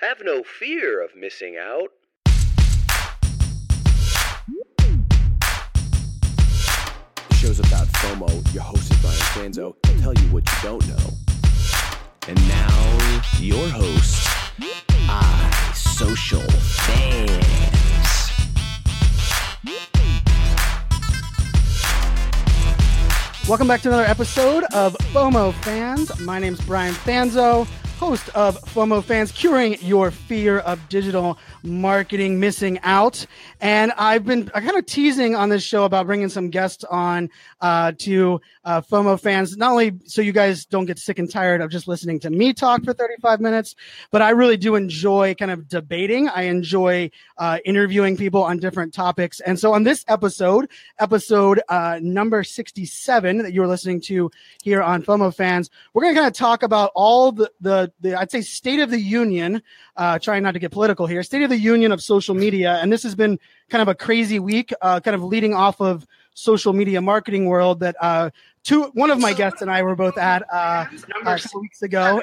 [0.00, 1.88] Have no fear of missing out.
[7.28, 8.54] The show's about FOMO.
[8.54, 9.74] Your host is Brian Fanzo.
[9.88, 11.10] He'll tell you what you don't know.
[12.28, 14.28] And now, your host,
[15.08, 15.88] iSocialFanz.
[23.48, 26.24] Welcome back to another episode of FOMO Fanz.
[26.24, 27.66] My name's Brian Fanzo,
[27.98, 33.26] host of FOMO Fanz, curing your fear of digital marketing missing out.
[33.60, 37.28] And I've been kind of teasing on this show about bringing some guests on
[37.60, 41.60] uh, to uh, FOMO Fanz, not only so you guys don't get sick and tired
[41.60, 43.74] of just listening to me talk for 35 minutes,
[44.12, 46.28] but I really do enjoy kind of debating.
[46.28, 49.40] I enjoy uh, interviewing people on different topics.
[49.40, 54.30] And so on this episode, episode uh, number 67 that you're listening to
[54.62, 58.18] here on FOMO Fanz, we're going to kind of talk about all the, the, the,
[58.18, 59.62] I'd say, state of the union,
[59.96, 62.78] uh, trying not to get political here, state of the union of social media.
[62.82, 63.38] And this has been
[63.68, 66.06] kind of a crazy week, uh, kind of leading off of
[66.38, 68.30] social media marketing world that uh,
[68.62, 70.86] two one of my guests and I were both at uh,
[71.26, 72.22] a couple weeks ago,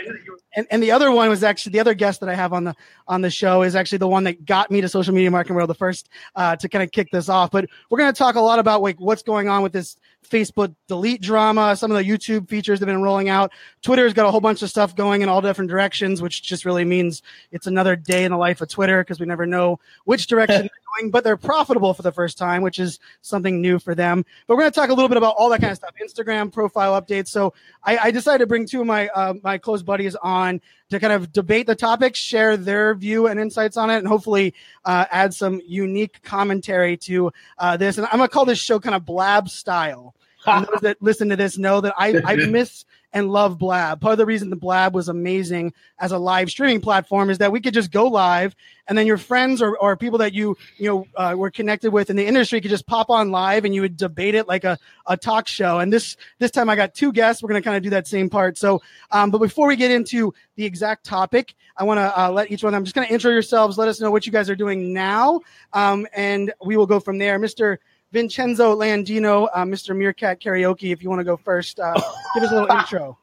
[0.56, 2.76] and, and the other one was actually the other guest that I have on the
[3.08, 5.70] on the show is actually the one that got me to social media marketing world
[5.70, 7.52] the first uh, to kind of kick this off.
[7.52, 9.98] But we're going to talk a lot about like what's going on with this
[10.30, 13.52] Facebook delete drama, some of the YouTube features that have been rolling out.
[13.82, 16.86] Twitter's got a whole bunch of stuff going in all different directions, which just really
[16.86, 20.62] means it's another day in the life of Twitter because we never know which direction
[20.62, 24.26] they're going, but they're profitable for the first time, which is something new for them.
[24.48, 26.52] But we're going to talk a little bit about all that kind of stuff, Instagram
[26.52, 27.28] profile updates.
[27.28, 31.00] So I, I decided to bring two of my uh, my close buddies on to
[31.00, 35.06] kind of debate the topic, share their view and insights on it, and hopefully uh,
[35.12, 37.98] add some unique commentary to uh, this.
[37.98, 40.16] And I'm going to call this show kind of blab style.
[40.46, 44.02] And those that listen to this know that I, I miss and love Blab.
[44.02, 47.52] Part of the reason the Blab was amazing as a live streaming platform is that
[47.52, 48.54] we could just go live,
[48.88, 52.10] and then your friends or, or people that you you know uh, were connected with
[52.10, 54.78] in the industry could just pop on live, and you would debate it like a,
[55.08, 55.80] a talk show.
[55.80, 57.42] And this this time I got two guests.
[57.42, 58.58] We're going to kind of do that same part.
[58.58, 58.82] So,
[59.12, 62.66] um, but before we get into the exact topic, I want to uh, let each
[62.66, 62.76] one.
[62.76, 63.78] I'm just going to intro yourselves.
[63.78, 65.40] Let us know what you guys are doing now,
[65.72, 67.40] um, and we will go from there.
[67.40, 67.80] Mister
[68.12, 69.96] Vincenzo Landino, uh, Mr.
[69.96, 71.94] Meerkat Karaoke, if you want to go first, uh,
[72.34, 73.18] give us a little intro.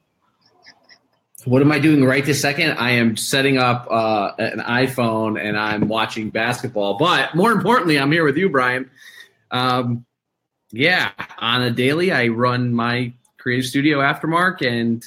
[1.44, 2.78] What am I doing right this second?
[2.78, 6.98] I am setting up uh, an iPhone and I'm watching basketball.
[6.98, 8.88] But more importantly, I'm here with you, Brian.
[9.50, 10.04] Um,
[10.70, 15.04] yeah, on a daily, I run my creative studio Aftermarq, and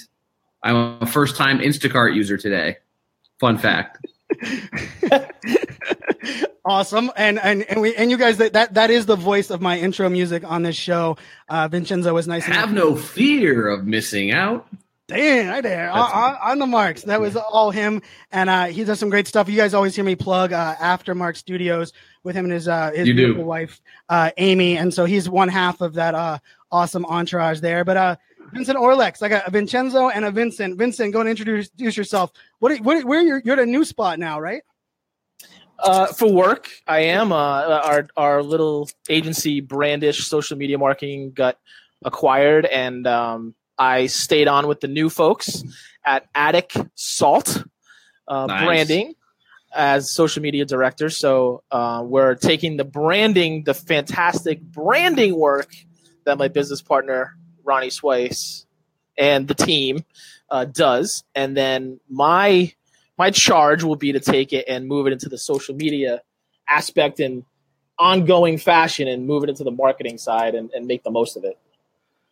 [0.62, 2.78] I'm a first time Instacart user today.
[3.40, 4.06] Fun fact.
[6.66, 9.62] awesome and and and we and you guys that that, that is the voice of
[9.62, 11.16] my intro music on this show
[11.48, 14.68] uh vincenzo was nice have no fear of missing out
[15.08, 17.04] Damn, right there on, on, on, the marks.
[17.04, 19.48] That was all him, and uh, he does some great stuff.
[19.48, 21.94] You guys always hear me plug uh, Aftermarq Studios
[22.24, 25.82] with him and his uh, his beautiful wife uh, Amy, and so he's one half
[25.82, 26.40] of that uh,
[26.72, 27.86] awesome entourage there.
[27.86, 28.16] But uh,
[28.52, 30.76] Vincent Orlex, I got a Vincenzo and a Vincent.
[30.76, 32.32] Vincent, go and introduce, yourself.
[32.58, 32.72] What?
[32.72, 34.64] Are, what where you're, you're at a new spot now, right?
[35.78, 37.32] Uh, for work, I am.
[37.32, 41.58] Uh, our our little agency, Brandish Social Media Marketing, got
[42.04, 45.64] acquired, and um, I stayed on with the new folks
[46.06, 47.64] at Attic Salt
[48.28, 48.66] uh, Nice.
[48.66, 49.16] Branding
[49.76, 51.10] as social media director.
[51.10, 55.76] So uh, we're taking the branding, the fantastic branding work
[56.24, 58.66] that my business partner Ronnie Swice
[59.18, 60.06] and the team
[60.50, 62.74] uh, does, and then my
[63.18, 66.22] my charge will be to take it and move it into the social media
[66.68, 67.46] aspect in
[67.98, 71.44] ongoing fashion and move it into the marketing side and, and make the most of
[71.44, 71.58] it.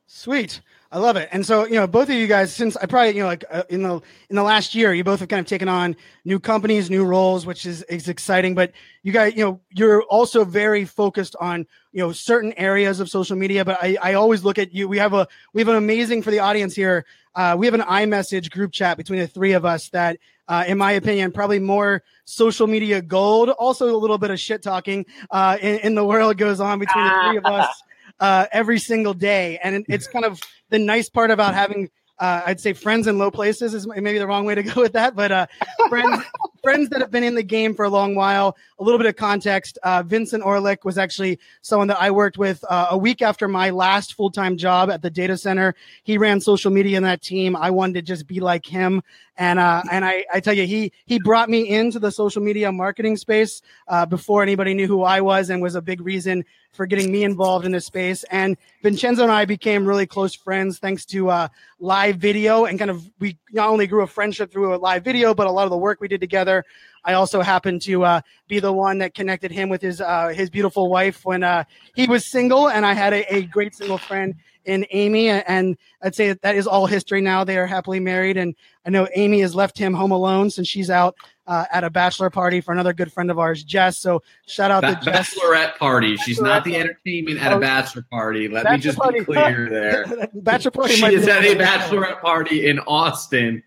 [0.08, 0.62] Sweet.
[0.92, 1.28] I love it.
[1.32, 3.64] And so, you know, both of you guys, since I probably, you know, like uh,
[3.68, 4.00] in the
[4.30, 7.48] in the last year, you both have kind of taken on new companies, new roles,
[7.48, 8.54] which is is exciting.
[8.54, 13.10] But you guys, you know, you're also very focused on you know certain areas of
[13.10, 13.66] social media.
[13.66, 14.88] But I I always look at you.
[14.88, 17.06] We have a we have an amazing for the audience here.
[17.34, 20.78] Uh, we have an iMessage group chat between the three of us that, uh, in
[20.78, 23.50] my opinion, probably more social media gold.
[23.50, 27.06] Also, a little bit of shit talking uh, in, in the world goes on between
[27.06, 27.84] the three of us
[28.20, 29.60] uh, every single day.
[29.64, 30.40] And it's kind of
[30.70, 31.90] the nice part about having,
[32.20, 34.94] uh, I'd say, friends in low places is maybe the wrong way to go with
[34.94, 35.48] that, but uh,
[35.90, 36.24] friends.
[36.64, 38.56] Friends that have been in the game for a long while.
[38.80, 39.78] A little bit of context.
[39.84, 43.72] Uh, Vincent Orleck was actually someone that I worked with uh, a week after my
[43.72, 45.76] last full time job at the data center.
[46.04, 47.58] He ran social media in that team.
[47.58, 49.04] I wanted to just be like him,
[49.38, 52.72] and uh, and I, I tell you, he he brought me into the social media
[52.72, 56.86] marketing space uh, before anybody knew who I was, and was a big reason for
[56.86, 58.24] getting me involved in this space.
[58.32, 61.48] And Vincenzo and I became really close friends thanks to uh,
[61.80, 65.34] live video and kind of we not only grew a friendship through a live video,
[65.34, 66.66] but a lot of the work we did together.
[67.06, 70.50] I also happened to uh, be the one that connected him with his uh, his
[70.50, 71.64] beautiful wife when uh,
[71.96, 74.36] he was single, and I had a, a great single friend
[74.66, 77.44] in Amy, and I'd say that, that is all history now.
[77.44, 78.56] They are happily married, and
[78.86, 81.16] I know Amy has left him home alone since she's out
[81.48, 83.98] uh, at a bachelor party for another good friend of ours, Jess.
[83.98, 85.36] So shout out Ba- to Jess.
[85.36, 86.16] bachelorette party.
[86.18, 88.48] She's not the entertainment at a bachelor party.
[88.48, 89.20] Let Bachelor me just party.
[89.20, 90.30] be clear there.
[90.34, 90.94] bachelor party.
[90.96, 93.62] She is at a bachelorette party in Austin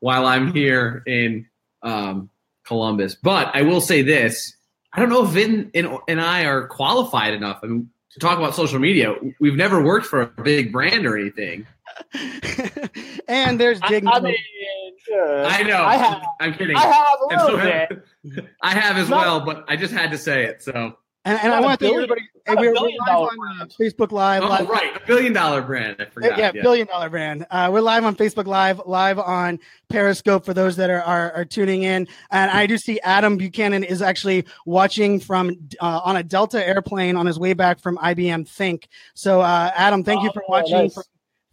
[0.00, 1.46] while I'm here in
[1.82, 2.30] um,
[2.64, 3.14] Columbus.
[3.14, 4.54] But I will say this:
[4.92, 7.60] I don't know if Vin and, and I are qualified enough.
[7.62, 9.14] I mean, to talk about social media.
[9.40, 11.66] We've never worked for a big brand or anything.
[13.28, 14.06] and there's I, Dig.
[14.06, 14.34] I mean,
[15.12, 15.82] uh, I know.
[15.82, 16.76] I have, I'm kidding.
[16.76, 17.96] I have a little so-
[18.34, 18.48] bit.
[18.62, 19.16] I have as No.
[19.16, 20.62] well, but I just had to say it.
[20.62, 22.22] So, and, and I want to thank everybody.
[22.46, 24.42] Hey, we're, we're billion live on uh, Facebook Live.
[24.42, 25.96] oh, live- right, a billion dollar brand.
[25.98, 26.38] I forgot.
[26.38, 27.46] yeah, billion dollar brand.
[27.50, 29.58] Uh, we're live on Facebook Live, live on
[29.90, 32.08] Periscope for those that are, are, are tuning in.
[32.30, 35.50] And I do see Adam Buchanan is actually watching from
[35.80, 38.88] uh, on a Delta airplane on his way back from IBM Think.
[39.14, 40.72] So, uh, Adam, thank you for Oh, watching.
[40.76, 40.98] nice.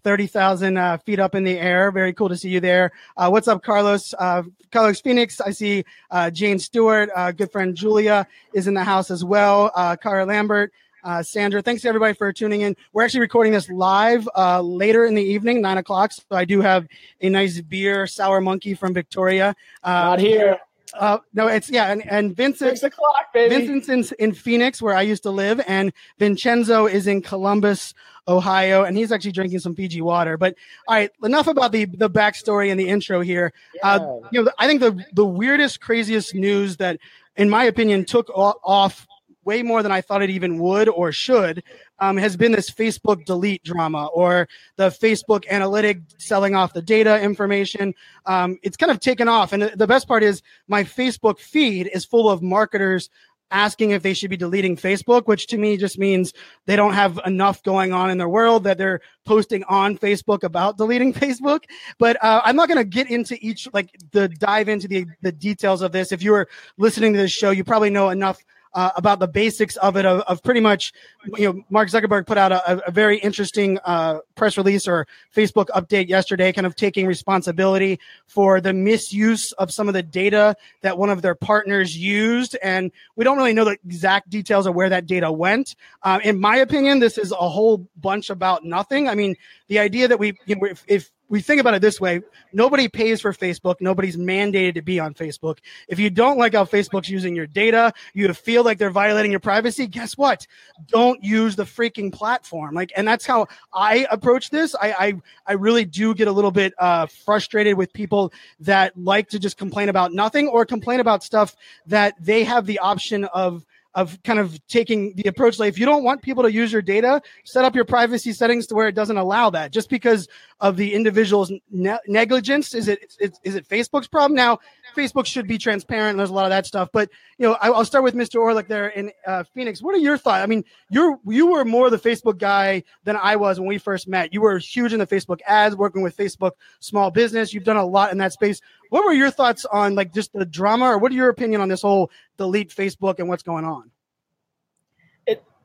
[0.06, 1.90] From 30,000 uh, feet up in the air.
[1.90, 2.92] Very cool to see you there.
[3.18, 4.14] Uh, what's up, Carlos?
[4.20, 5.42] Uh, Carlos Phoenix.
[5.42, 9.72] I see uh, Jane Stewart, uh, good friend Julia is in the house as well.
[9.74, 10.72] Uh, Cara Lambert.
[11.04, 12.76] Uh, Sandra, thanks to everybody for tuning in.
[12.94, 14.30] We're actually recording this live
[14.62, 16.12] later in the evening, nine o'clock.
[16.12, 16.88] So I do have
[17.22, 19.56] a nice beer, Sour Monkey from Victoria.
[19.84, 20.60] Not here.
[20.98, 22.72] Uh, no, it's yeah, and, and Vincent.
[22.78, 23.68] Six o'clock, baby.
[23.68, 27.94] Vincent's in, in Phoenix, where I used to live, and Vincenzo is in Columbus,
[28.28, 30.38] Ohio, and he's actually drinking some Fiji water.
[30.38, 30.56] But
[30.88, 33.54] all right, enough about the the backstory and the intro here.
[33.84, 34.00] Uh,
[34.32, 37.00] you know, I think the the weirdest, craziest news that,
[37.36, 39.08] in my opinion, took off
[39.46, 41.64] way more than I thought it even would or should,
[42.00, 47.22] um, has been this Facebook delete drama or the Facebook analytic selling off the data
[47.22, 47.94] information.
[48.26, 52.06] Um, it's kind of taken off, and the best part is my Facebook feed is
[52.06, 53.10] full of marketers
[53.52, 56.34] asking if they should be deleting Facebook, which to me just means
[56.66, 60.78] they don't have enough going on in their world that they're posting on Facebook about
[60.78, 61.64] deleting Facebook.
[61.98, 65.32] But uh, I'm not going to get into each, like, the dive into the, the
[65.32, 66.12] details of this.
[66.12, 68.44] If you were listening to this show, you probably know enough.
[68.76, 70.92] Uh, about the basics of it, of, of pretty much,
[71.38, 75.68] you know, Mark Zuckerberg put out a, a very interesting uh, press release or Facebook
[75.68, 80.98] update yesterday, kind of taking responsibility for the misuse of some of the data that
[80.98, 82.58] one of their partners used.
[82.62, 85.78] And we don't really know the exact details of where that data went.
[86.04, 89.08] Uh, in my opinion, this is a whole bunch about nothing.
[89.08, 89.38] I mean,
[89.70, 92.22] the idea that we, you know, if, if we think about it this way,
[92.54, 93.76] nobody pays for Facebook.
[93.80, 95.60] Nobody's mandated to be on Facebook.
[95.88, 99.40] If you don't like how Facebook's using your data, you feel like they're violating your
[99.40, 100.46] privacy, guess what?
[100.88, 102.76] Don't use the freaking platform.
[102.76, 104.76] Like, and that's how I approach this.
[104.76, 105.14] I, I,
[105.48, 109.58] I really do get a little bit uh, frustrated with people that like to just
[109.58, 111.56] complain about nothing or complain about stuff
[111.88, 115.86] that they have the option of of kind of taking the approach like if you
[115.86, 118.96] don't want people to use your data set up your privacy settings to where it
[118.96, 119.72] doesn't allow that.
[119.72, 120.28] Just because
[120.60, 124.36] of the individual's ne- negligence is it is, is it facebook's problem?
[124.36, 124.60] Now
[124.96, 127.84] facebook should be transparent there's a lot of that stuff but you know I, i'll
[127.86, 129.82] start with mr orleck there in uh, phoenix.
[129.82, 133.36] What are your thoughts i mean you're you were more the facebook guy than i
[133.36, 134.34] was when we first met.
[134.34, 137.54] You were huge in the facebook ads working with facebook small business.
[137.54, 138.62] You've done a lot in that space.
[138.90, 141.70] What were your thoughts on like just the drama or what are your opinion on
[141.70, 143.92] this whole delete facebook and what's going on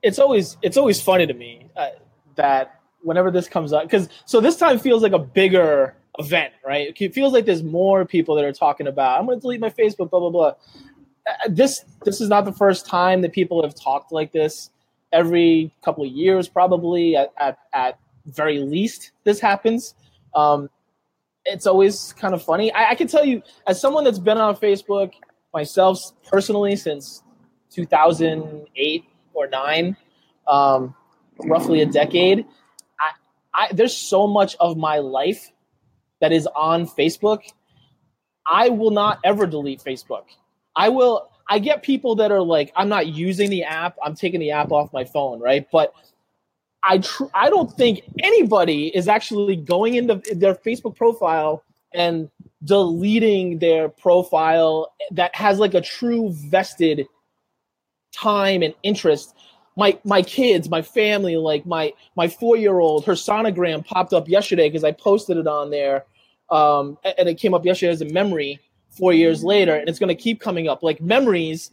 [0.03, 1.89] it's always it's always funny to me uh,
[2.37, 6.95] that whenever this comes up because so this time feels like a bigger event right?
[6.99, 9.71] It feels like there's more people that are talking about i'm going to delete my
[9.71, 10.55] facebook blah blah blah.
[11.29, 14.71] Uh, this this is not the first time that people have talked like this.
[15.13, 19.95] Every couple of years probably at at, at very least this happens.
[20.35, 20.71] Um,
[21.45, 22.73] it's always kind of funny.
[22.73, 25.13] I, I can tell you as someone that's been on facebook
[25.53, 25.99] myself
[26.31, 27.23] personally since
[27.71, 29.97] 2008 or nine,
[30.47, 30.95] um,
[31.39, 32.47] roughly a decade.
[32.99, 33.11] I,
[33.55, 35.51] I, there's so much of my life
[36.21, 37.41] that is on Facebook.
[38.47, 40.25] I will not ever delete Facebook.
[40.75, 41.31] I will.
[41.49, 43.97] I get people that are like, I'm not using the app.
[44.03, 45.67] I'm taking the app off my phone, right?
[45.73, 45.93] But
[46.83, 52.31] I tr- I don't think anybody is actually going into their Facebook profile and
[52.63, 57.07] deleting their profile that has like a true vested
[58.13, 59.35] time and interest.
[59.77, 64.29] My my kids my family like my my four year old her sonogram popped up
[64.29, 66.05] yesterday because i posted it on there
[66.51, 68.59] um, and it came up yesterday as a memory
[68.91, 70.83] four years later and it's going to keep coming up.
[70.83, 71.73] Like memories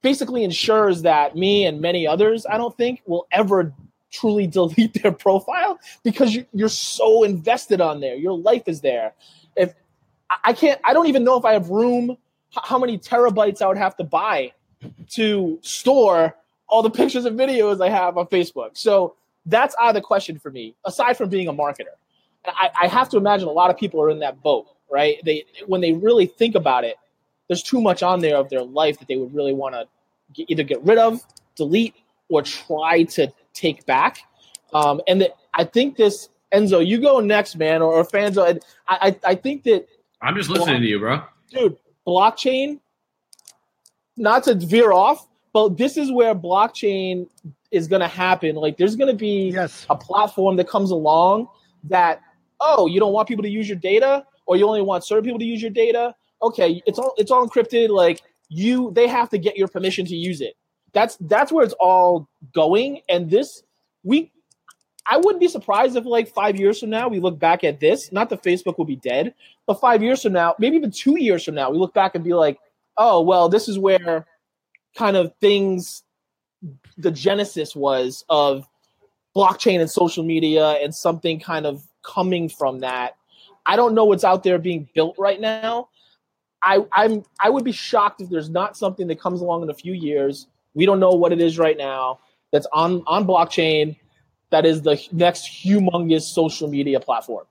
[0.00, 3.72] basically ensures that me and many others i don't think will ever
[4.10, 8.16] truly delete their profile because you, you're so invested on there.
[8.16, 9.14] Your life is there.
[9.56, 9.74] If
[10.44, 12.16] i can't i don't even know if i have room
[12.62, 14.52] how many terabytes I would have to buy
[15.10, 16.36] to store
[16.68, 18.70] all the pictures and videos I have on Facebook.
[18.74, 19.14] So
[19.46, 21.94] that's out of the question for me, aside from being a marketer.
[22.46, 25.16] I, I have to imagine a lot of people are in that boat, right?
[25.24, 26.96] They when they really think about it,
[27.48, 29.86] there's too much on there of their life that they would really want to
[30.36, 31.20] either get rid of,
[31.56, 31.94] delete,
[32.28, 34.18] or try to take back.
[34.72, 38.60] Um, and that I think this Enzo, you go next, man, or, or Fanzo.
[38.88, 39.86] I, I, I think that
[40.20, 41.22] I'm just listening to you, bro.
[41.50, 42.78] dude, blockchain,
[44.16, 47.28] not to veer off, but this is where blockchain
[47.70, 48.56] is going to happen.
[48.56, 49.86] Like, there's going to be Yes.
[49.90, 51.48] a platform that comes along
[51.84, 52.20] that,
[52.60, 55.38] oh, you don't want people to use your data, or you only want certain people
[55.38, 56.14] to use your data.
[56.42, 57.88] Okay, it's all it's all encrypted.
[57.90, 60.54] Like you, they have to get your permission to use it.
[60.92, 63.00] That's that's where it's all going.
[63.08, 63.62] And this,
[64.02, 64.32] we,
[65.06, 68.10] I wouldn't be surprised if like five years from now we look back at this.
[68.12, 69.34] Not that Facebook will be dead,
[69.66, 72.24] but five years from now, maybe even two years from now, we look back and
[72.24, 72.58] be like,
[72.96, 74.26] oh well, this is where
[74.96, 76.02] kind of things,
[76.96, 78.66] the genesis was of
[79.34, 83.16] blockchain and social media and something kind of coming from that.
[83.64, 85.88] I don't know what's out there being built right now.
[86.62, 89.74] I, I'm I would be shocked if there's not something that comes along in a
[89.74, 90.46] few years.
[90.74, 92.20] We don't know what it is right now
[92.52, 93.96] that's on on blockchain
[94.50, 97.46] that is the next humongous social media platform.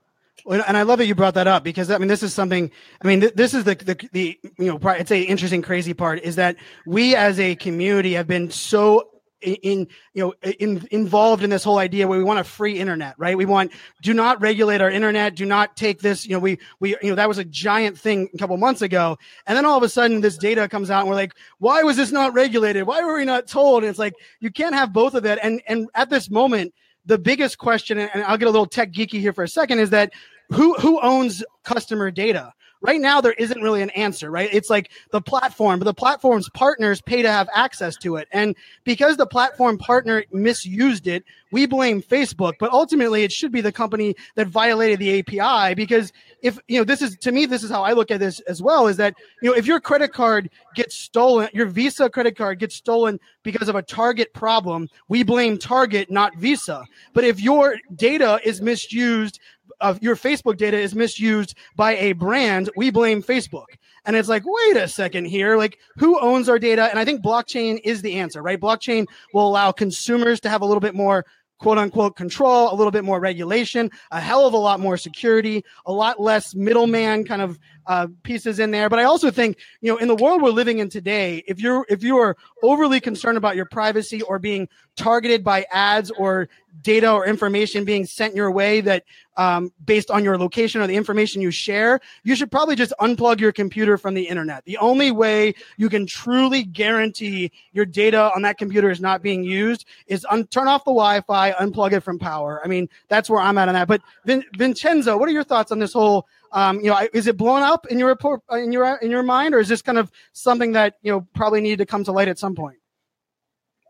[0.46, 2.70] And I love that you brought that up because I mean this is something.
[3.02, 6.20] I mean th- this is the, the the you know it's a interesting crazy part
[6.22, 9.08] is that we as a community have been so
[9.40, 12.78] in, in you know in, involved in this whole idea where we want a free
[12.78, 13.36] internet right?
[13.36, 16.96] We want do not regulate our internet do not take this you know we we
[17.02, 19.18] you know that was a giant thing a couple months ago.
[19.46, 21.96] And then all of a sudden this data comes out and we're like why was
[21.96, 22.84] this not regulated?
[22.84, 23.84] Why were we not told?
[23.84, 26.74] And it's like you can't have both of that and and at this moment
[27.06, 29.90] the biggest question and I'll get a little tech geeky here for a second is
[29.90, 30.12] that
[30.50, 34.50] who who owns customer data right now there isn't really an answer right?
[34.52, 38.28] It's like the platform but the platform's partners pay to have access to it.
[38.32, 42.54] And because the platform partner misused it we blame facebook.
[42.58, 46.12] But ultimately it should be the company that violated the api because
[46.42, 48.60] if you know this is to me this is how i look at this as
[48.60, 52.58] well is that you know if your credit card gets stolen your visa credit card
[52.58, 56.84] gets stolen because of a target problem we blame target not visa.
[57.12, 59.40] But if your data is misused
[59.80, 63.66] of your Facebook data is misused by a brand, we blame Facebook.
[64.04, 65.56] And it's like, wait a second here.
[65.56, 66.88] Like, who owns our data?
[66.90, 68.60] And I think blockchain is the answer, right?
[68.60, 71.24] Blockchain will allow consumers to have a little bit more
[71.62, 75.64] quote unquote control, a little bit more regulation, a hell of a lot more security,
[75.86, 78.88] a lot less middleman kind of uh, pieces in there.
[78.88, 81.84] But I also think, you know, in the world we're living in today, if you're
[81.88, 86.48] if you are overly concerned about your privacy or being targeted by ads or
[86.82, 89.04] data or information being sent your way that
[89.36, 93.40] um, based on your location or the information you share, you should probably just unplug
[93.40, 94.64] your computer from the internet.
[94.64, 99.42] The only way you can truly guarantee your data on that computer is not being
[99.42, 102.60] used is un- turn off the Wi-Fi, unplug it from power.
[102.64, 103.88] I mean, that's where I'm at on that.
[103.88, 106.26] But Vin- Vincenzo, what are your thoughts on this whole?
[106.52, 109.22] Um, you know, is it blown up in your report uh, in your in your
[109.22, 112.12] mind, or is this kind of something that you know probably needed to come to
[112.12, 112.78] light at some point?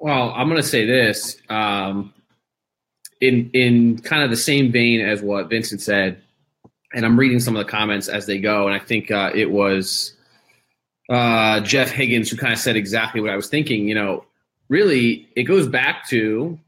[0.01, 2.15] Well, I'm going to say this um,
[3.21, 6.23] in in kind of the same vein as what Vincent said,
[6.95, 9.51] and I'm reading some of the comments as they go, and I think uh, it
[9.51, 10.15] was
[11.09, 13.89] uh, Jeff Higgins who kind of said exactly what I was thinking.
[13.89, 14.25] You know,
[14.69, 16.59] really, it goes back to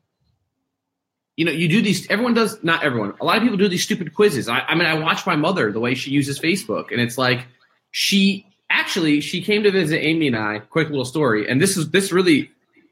[1.37, 2.09] you know you do these.
[2.11, 3.15] Everyone does not everyone.
[3.21, 4.49] A lot of people do these stupid quizzes.
[4.49, 7.47] I, I mean, I watch my mother the way she uses Facebook, and it's like
[7.91, 10.61] she actually she came to visit Amy and I.
[10.61, 12.51] Quick little story, and this is this really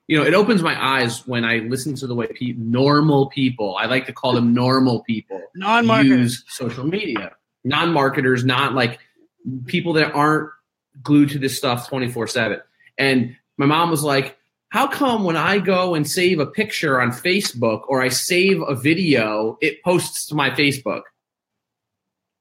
[0.09, 3.77] you know, it opens my eyes when I listen to the way pe- normal people,
[3.79, 6.19] I like to call them normal people, Non-marketers.
[6.19, 7.33] use social media.
[7.65, 8.99] Non marketers, not like
[9.67, 10.51] people that aren't
[11.03, 12.61] glued to this stuff 24 7.
[12.99, 14.37] And my mom was like,
[14.73, 18.75] How come when I go and save a picture on Facebook or I save a
[18.75, 21.03] video, it posts to my Facebook?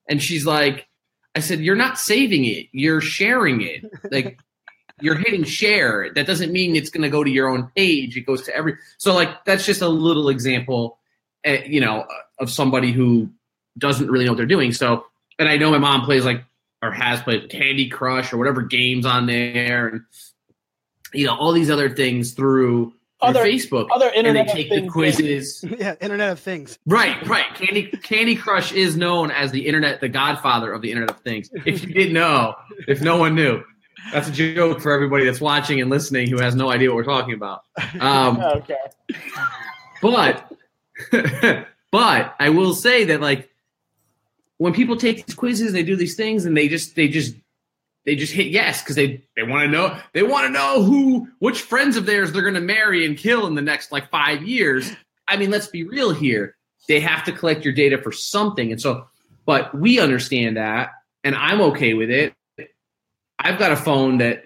[0.08, 0.88] And she's like,
[1.36, 3.84] I said, You're not saving it, you're sharing it.
[4.10, 4.40] Like,
[5.02, 6.10] you're hitting share.
[6.14, 8.16] That doesn't mean it's going to go to your own page.
[8.16, 8.78] It goes to every.
[8.98, 11.00] So like that's just a little example,
[11.46, 12.08] uh, you know,
[12.40, 13.30] of somebody who
[13.78, 14.72] doesn't really know what they're doing.
[14.72, 15.06] So,
[15.38, 16.46] and I know my mom plays like
[16.82, 20.02] or has played Candy Crush or whatever games on there, and
[21.14, 22.86] you know all these other things through,
[23.20, 23.88] through Other- Facebook.
[23.94, 25.66] other and Internet they of take the Things quizzes.
[25.80, 26.78] yeah, Internet of Things.
[26.86, 27.54] Right, right.
[27.56, 31.50] Candy Candy Crush is known as the internet, the godfather of the Internet of Things.
[31.66, 32.56] If you didn't know,
[32.88, 33.64] if no one knew,
[34.12, 37.04] that's a joke for everybody that's watching and listening who has no idea what we're
[37.04, 37.62] talking about.
[38.00, 38.76] Um, Okay.
[40.02, 40.52] but
[41.92, 43.50] but I will say that like
[44.58, 47.36] when people take these quizzes, they do these things, and they just they just
[48.06, 51.28] they just hit yes because they they want to know they want to know who
[51.40, 54.44] which friends of theirs they're going to marry and kill in the next like five
[54.44, 54.92] years.
[55.28, 56.56] I mean, let's be real here.
[56.88, 59.06] They have to collect your data for something, and so,
[59.46, 60.92] but we understand that,
[61.24, 62.34] and I'm okay with it.
[63.40, 64.44] I've got a phone that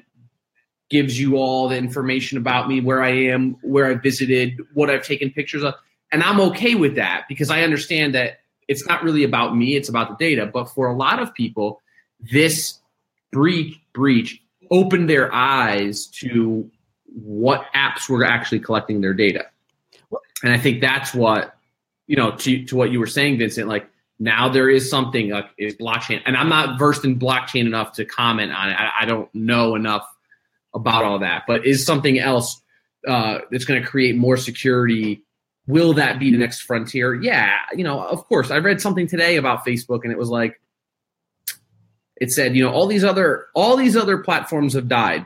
[0.90, 5.04] gives you all the information about me, where I am, where I visited, what I've
[5.04, 5.74] taken pictures of,
[6.12, 9.90] and I'm okay with that because I understand that it's not really about me; it's
[9.90, 10.46] about the data.
[10.46, 11.82] But for a lot of people,
[12.20, 12.80] this
[13.36, 16.72] breach breach opened their eyes to
[17.06, 19.46] what apps were actually collecting their data.
[20.42, 21.54] And I think that's what,
[22.08, 23.90] you know, to, to what you were saying, Vincent, like
[24.20, 26.22] now there is something is blockchain.
[26.26, 28.74] And I'm not versed in blockchain enough to comment on it.
[28.74, 30.08] I, I don't know enough
[30.74, 32.62] about all that, but is something else
[33.06, 35.24] uh, that's going to create more security.
[35.68, 37.14] Will that be the next frontier?
[37.14, 38.50] Yeah, you know, of course.
[38.50, 40.62] I read something today about Facebook and it was like,
[42.18, 45.26] it said, you know, all these other all these other platforms have died.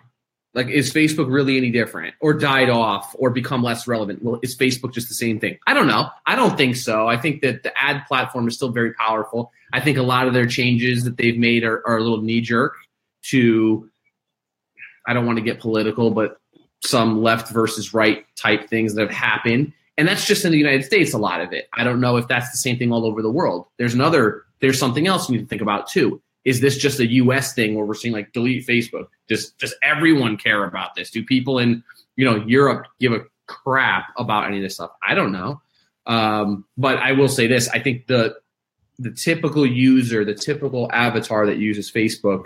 [0.56, 4.24] Like, is Facebook really any different, or died off, or become less relevant?
[4.24, 5.60] Well, is Facebook just the same thing?
[5.68, 6.10] I don't know.
[6.26, 7.08] I don't think so.
[7.08, 9.52] I think that the ad platform is still very powerful.
[9.74, 12.42] I think a lot of their changes that they've made are, are a little knee
[12.42, 12.74] jerk
[13.26, 13.88] to.
[15.06, 16.40] I don't want to get political, but
[16.84, 20.84] some left versus right type things that have happened, and that's just in the United
[20.84, 21.14] States.
[21.14, 21.70] A lot of it.
[21.74, 23.68] I don't know if that's the same thing all over the world.
[23.78, 24.46] There's another.
[24.62, 26.20] There's something else you need to think about too
[26.50, 29.08] is this just a US thing where we're seeing like delete Facebook?
[29.28, 31.12] Does does everyone care about this?
[31.12, 31.84] Do people in
[32.16, 34.90] you know Europe give a crap about any of this stuff?
[35.08, 35.62] I don't know.
[36.08, 38.36] Um, but I will say this: I think the
[38.98, 42.46] the typical user, the typical avatar that uses Facebook,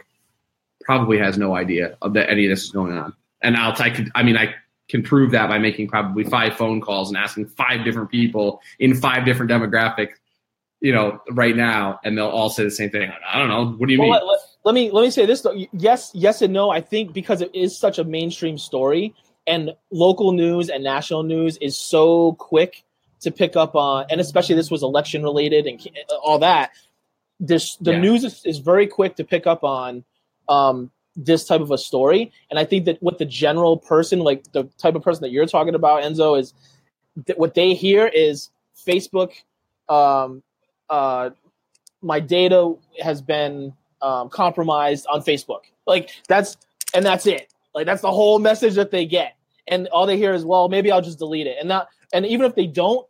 [0.81, 3.13] probably has no idea that any of this is going on.
[3.41, 4.53] And I'll I could I mean I
[4.89, 8.95] can prove that by making probably five phone calls and asking five different people in
[8.95, 10.15] five different demographics
[10.83, 13.09] you know, right now, and they'll all say the same thing.
[13.25, 13.71] I don't know.
[13.77, 14.27] What do you well, mean?
[14.27, 15.55] Let, let, me let me say this though.
[15.71, 16.69] Yes, yes, and no.
[16.69, 19.15] I think because it is such a mainstream story,
[19.47, 22.83] and local news and national news is so quick
[23.21, 25.79] to pick up on, and especially this was election related and
[26.21, 26.71] all that.
[27.39, 27.99] This the yeah.
[27.99, 30.03] news is, is very quick to pick up on
[30.49, 34.51] um, this type of a story, and I think that what the general person, like
[34.51, 36.53] the type of person that you're talking about, Enzo, is
[37.25, 38.49] that what they hear is
[38.85, 39.31] Facebook
[39.87, 40.43] um,
[40.93, 41.31] uh,
[42.03, 45.61] my data has been um, compromised on Facebook.
[45.87, 46.55] Like that's
[46.93, 47.51] and that's it.
[47.73, 49.35] Like that's the whole message that they get,
[49.67, 52.45] and all they hear is, "Well, maybe I'll just delete it." And not and even
[52.45, 53.07] if they don't,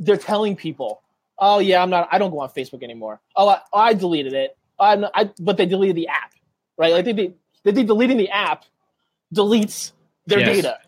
[0.00, 1.02] they're telling people,
[1.38, 2.08] "Oh yeah, I'm not.
[2.10, 3.20] I don't go on Facebook anymore.
[3.36, 4.56] Oh, I, I deleted it.
[4.78, 6.32] I'm not, I, but they deleted the app,
[6.76, 6.92] right?
[6.92, 8.64] Like they they, they deleting the app
[9.32, 9.92] deletes
[10.26, 10.56] their yes.
[10.56, 10.78] data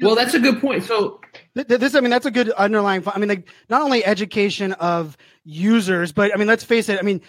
[0.00, 0.84] well, that's a good point.
[0.84, 1.20] So
[1.66, 3.02] this, I mean, that's a good underlying.
[3.06, 6.98] I mean, like not only education of users, but I mean, let's face it.
[6.98, 7.20] I mean,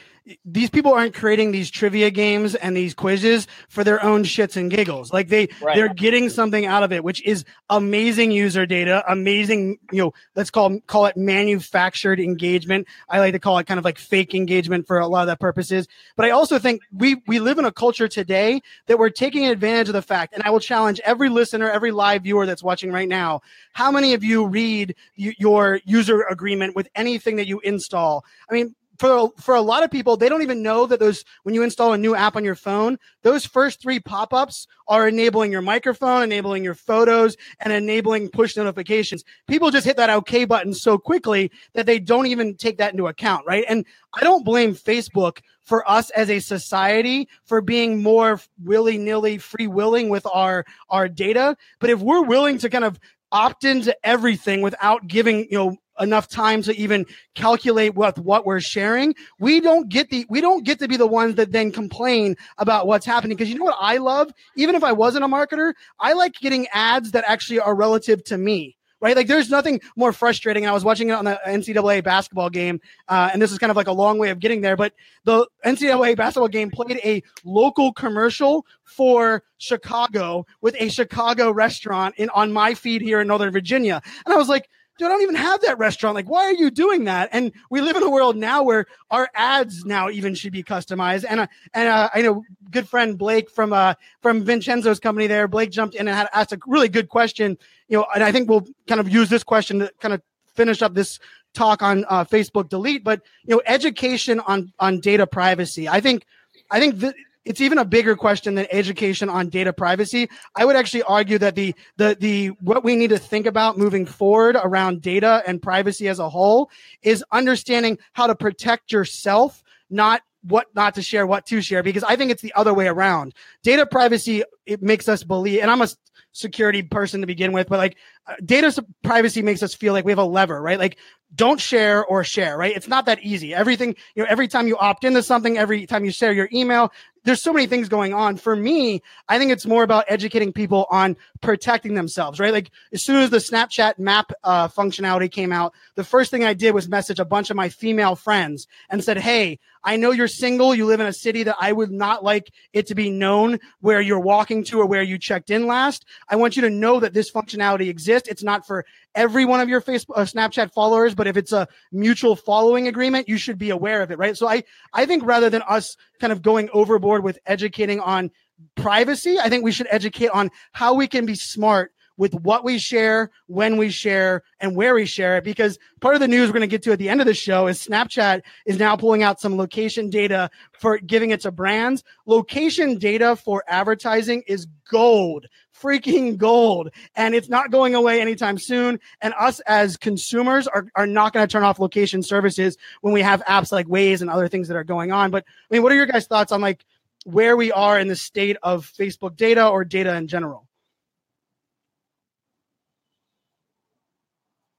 [0.46, 4.70] these people aren't creating these trivia games and these quizzes for their own shits and
[4.70, 5.12] giggles.
[5.12, 5.76] Like they right.
[5.76, 10.50] they're getting something out of it, which is amazing user data, amazing, you know, let's
[10.50, 12.88] call call it manufactured engagement.
[13.10, 15.40] I like to call it kind of like fake engagement for a lot of that
[15.40, 15.88] purposes.
[16.16, 19.90] But I also think we we live in a culture today that we're taking advantage
[19.90, 23.08] of the fact, and I will challenge every listener, every live viewer that's watching right
[23.08, 23.42] now,
[23.74, 28.26] how many of you read your user agreement with anything that you install?
[28.50, 31.56] I mean, for for a lot of people, they don't even know that those when
[31.56, 35.62] you install a new app on your phone, those first three pop-ups are enabling your
[35.62, 39.24] microphone, enabling your photos, and enabling push notifications.
[39.48, 43.08] People just hit that OK button so quickly that they don't even take that into
[43.08, 43.64] account, right?
[43.70, 49.68] And I don't blame Facebook for us as a society for being more willy-nilly free
[49.68, 53.00] willing with our our data but if we're willing to kind of
[53.32, 58.60] opt into everything without giving you know enough time to even calculate what what we're
[58.60, 62.36] sharing we don't get the we don't get to be the ones that then complain
[62.58, 65.74] about what's happening because you know what i love even if i wasn't a marketer
[66.00, 69.16] i like getting ads that actually are relative to me right?
[69.16, 70.68] Like there's nothing more frustrating.
[70.68, 73.78] I was watching it on the NCAA basketball game, uh, and this is kind of
[73.78, 74.76] like a long way of getting there.
[74.76, 82.16] But the NCAA basketball game played a local commercial for Chicago with a Chicago restaurant
[82.18, 85.22] in on my feed here in Northern Virginia, and I was like, dude, I don't
[85.22, 86.14] even have that restaurant.
[86.14, 87.30] Like, why are you doing that?
[87.32, 91.26] And we live in a world now where our ads now even should be customized.
[91.28, 95.48] And uh, and uh, I know good friend Blake from uh from Vincenzo's company there.
[95.48, 97.58] Blake jumped in and had asked a really good question.
[97.88, 100.22] You know, and I think we'll kind of use this question to kind of
[100.54, 101.20] finish up this
[101.54, 103.04] talk on uh, Facebook delete.
[103.04, 105.88] But you know, education on on data privacy.
[105.88, 106.26] I think
[106.70, 110.30] I think that it's even a bigger question than education on data privacy.
[110.56, 114.06] I would actually argue that the the the what we need to think about moving
[114.06, 116.70] forward around data and privacy as a whole
[117.02, 122.04] is understanding how to protect yourself, not what not to share, what to share, because
[122.04, 123.34] I think it's the other way around.
[123.64, 125.90] Data privacy, it makes us believe, and I'm a
[126.32, 127.98] security person to begin with, but like
[128.44, 130.80] data privacy makes us feel like we have a lever, right?
[130.80, 130.98] Like
[131.36, 132.76] don't share or share, right?
[132.76, 133.54] It's not that easy.
[133.54, 136.92] Everything, you know, every time you opt into something, every time you share your email,
[137.24, 138.38] there's so many things going on.
[138.38, 142.54] For me, I think it's more about educating people on protecting themselves, right?
[142.54, 146.54] Like as soon as the Snapchat map uh, functionality came out, the first thing I
[146.54, 150.28] did was message a bunch of my female friends and said, Hey, I know you're
[150.28, 150.76] single.
[150.76, 154.02] You live in a city that I would not like it to be known where
[154.02, 156.06] you're walking to or where you checked in last.
[156.28, 158.19] I want you to know that this functionality exists.
[158.28, 161.68] It's not for every one of your Facebook, uh, Snapchat followers, but if it's a
[161.92, 164.38] mutual following agreement, you should be aware of it, right?
[164.38, 168.32] So I, I think rather than us kind of going overboard with educating on
[168.76, 172.78] privacy, I think we should educate on how we can be smart with what we
[172.78, 175.44] share, when we share, and where we share it.
[175.46, 177.34] Because part of the news we're going to get to at the end of the
[177.34, 182.04] show is Snapchat is now pulling out some location data for giving it to brands.
[182.26, 186.90] Location data for advertising is gold, freaking gold.
[187.16, 189.00] And it's not going away anytime soon.
[189.22, 193.22] And us as consumers are, are not going to turn off location services when we
[193.22, 195.32] have apps like Waze and other things that are going on.
[195.32, 196.84] But I mean, what are your guys' thoughts on like
[197.24, 200.69] where we are in the state of Facebook data or data in general?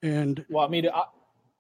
[0.03, 0.95] And want me to?
[0.95, 1.05] I,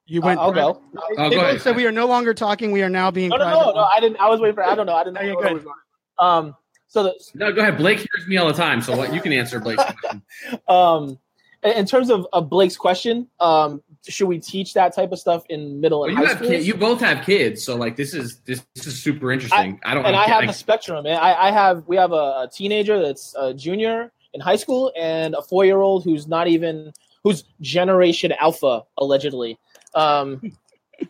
[0.07, 0.41] you went.
[0.41, 0.83] I'll go.
[0.97, 1.61] Oh, They go both ahead.
[1.63, 2.73] said we are no longer talking.
[2.73, 3.81] We are now being No, no, no, no.
[3.81, 4.19] I didn't.
[4.19, 4.65] I was waiting for.
[4.65, 4.95] I don't know.
[4.95, 5.21] I didn't know.
[5.21, 5.65] No, you're where good.
[5.65, 5.75] going.
[6.19, 6.57] Um.
[6.89, 7.77] So the No, go ahead.
[7.77, 10.23] Blake hears me all the time, so what you can answer Blake's question.
[10.69, 11.19] um,
[11.63, 15.45] in in terms of, of Blake's question, um, should we teach that type of stuff
[15.49, 16.51] in middle Well, and you high have schools?
[16.51, 19.79] kid, you both have kids, so like this is this, this is super interesting.
[19.85, 21.05] I, don't and I have, have kid- the spectrum.
[21.05, 21.17] Man.
[21.17, 25.35] I, I have we have a, a teenager that's a junior in high school and
[25.35, 29.59] a four year old who's not even who's Generation Alpha allegedly,
[29.95, 30.41] um,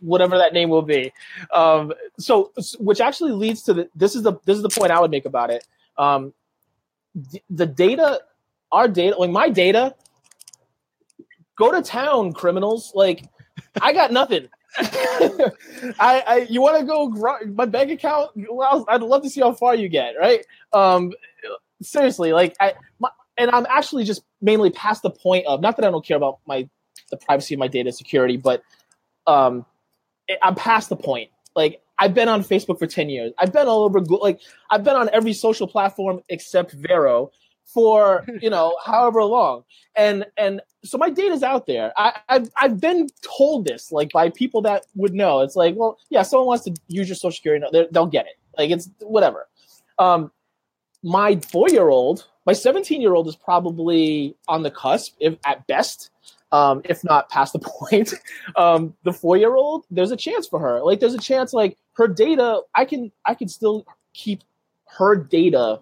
[0.00, 1.12] whatever that name will be.
[1.52, 5.00] Um, so which actually leads to the this is the this is the point I
[5.00, 5.66] would make about it.
[5.96, 6.32] Um,
[7.14, 8.20] the, the data,
[8.72, 9.94] our data, like my data,
[11.56, 12.92] go to town, criminals.
[12.94, 13.24] Like
[13.80, 14.48] I got nothing.
[14.78, 18.30] I, I you want to go gr- my bank account?
[18.36, 20.44] Well, I'd love to see how far you get, right?
[20.72, 21.12] Um,
[21.82, 25.86] seriously, like I, my, and I'm actually just mainly past the point of not that
[25.86, 26.68] I don't care about my
[27.10, 28.62] the privacy of my data security, but
[29.26, 29.64] um,
[30.42, 31.30] I'm past the point.
[31.56, 33.32] Like I've been on Facebook for ten years.
[33.38, 34.20] I've been all over Google.
[34.22, 34.40] Like
[34.70, 37.30] I've been on every social platform except Vero
[37.72, 39.64] for you know however long
[39.96, 44.30] and and so my data's out there I, I've, I've been told this like by
[44.30, 47.66] people that would know it's like well yeah someone wants to use your social security
[47.92, 49.46] they'll get it like it's whatever
[49.98, 50.30] um
[51.02, 55.66] my four year old my 17 year old is probably on the cusp if at
[55.66, 56.10] best
[56.52, 57.58] um if not past the
[57.88, 58.14] point
[58.56, 61.76] um the four year old there's a chance for her like there's a chance like
[61.94, 64.42] her data i can i can still keep
[64.98, 65.80] her data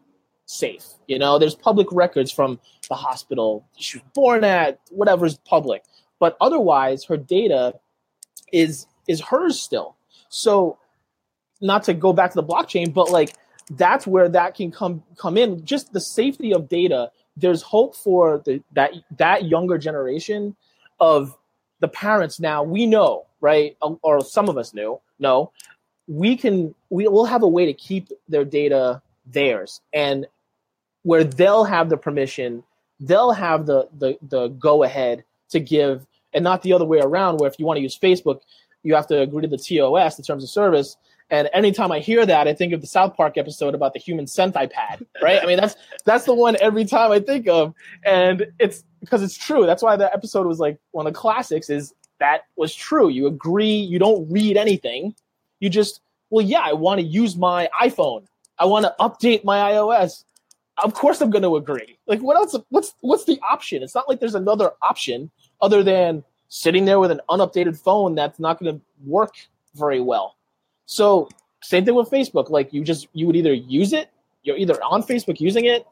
[0.48, 0.84] safe.
[1.06, 5.84] You know, there's public records from the hospital she was born at, whatever's public.
[6.18, 7.74] But otherwise, her data
[8.52, 9.96] is is hers still.
[10.28, 10.78] So,
[11.60, 13.34] not to go back to the blockchain, but like
[13.70, 15.64] that's where that can come come in.
[15.64, 17.10] Just the safety of data.
[17.36, 20.56] There's hope for the that that younger generation
[21.00, 21.36] of
[21.80, 22.40] the parents.
[22.40, 25.00] Now we know, right, um, or some of us knew.
[25.18, 25.52] No,
[26.06, 26.74] we can.
[26.90, 29.02] We will have a way to keep their data
[29.32, 30.26] theirs and
[31.02, 32.62] where they'll have the permission
[33.00, 37.38] they'll have the the, the go ahead to give and not the other way around
[37.38, 38.40] where if you want to use facebook
[38.82, 40.96] you have to agree to the tos the terms of service
[41.30, 45.04] and anytime i hear that i think of the south park episode about the HUMancentiPad
[45.22, 49.22] right i mean that's that's the one every time i think of and it's because
[49.22, 52.74] it's true that's why that episode was like one of the classics is that was
[52.74, 55.14] true you agree you don't read anything
[55.60, 58.26] you just well yeah i want to use my iphone
[58.58, 60.24] I want to update my iOS.
[60.82, 61.98] Of course, I'm going to agree.
[62.06, 62.56] Like, what else?
[62.68, 63.82] What's what's the option?
[63.82, 68.38] It's not like there's another option other than sitting there with an unupdated phone that's
[68.38, 69.34] not going to work
[69.74, 70.36] very well.
[70.90, 71.28] So,
[71.62, 72.48] same thing with Facebook.
[72.48, 74.08] Like, you just you would either use it,
[74.42, 75.86] you're either on Facebook using it,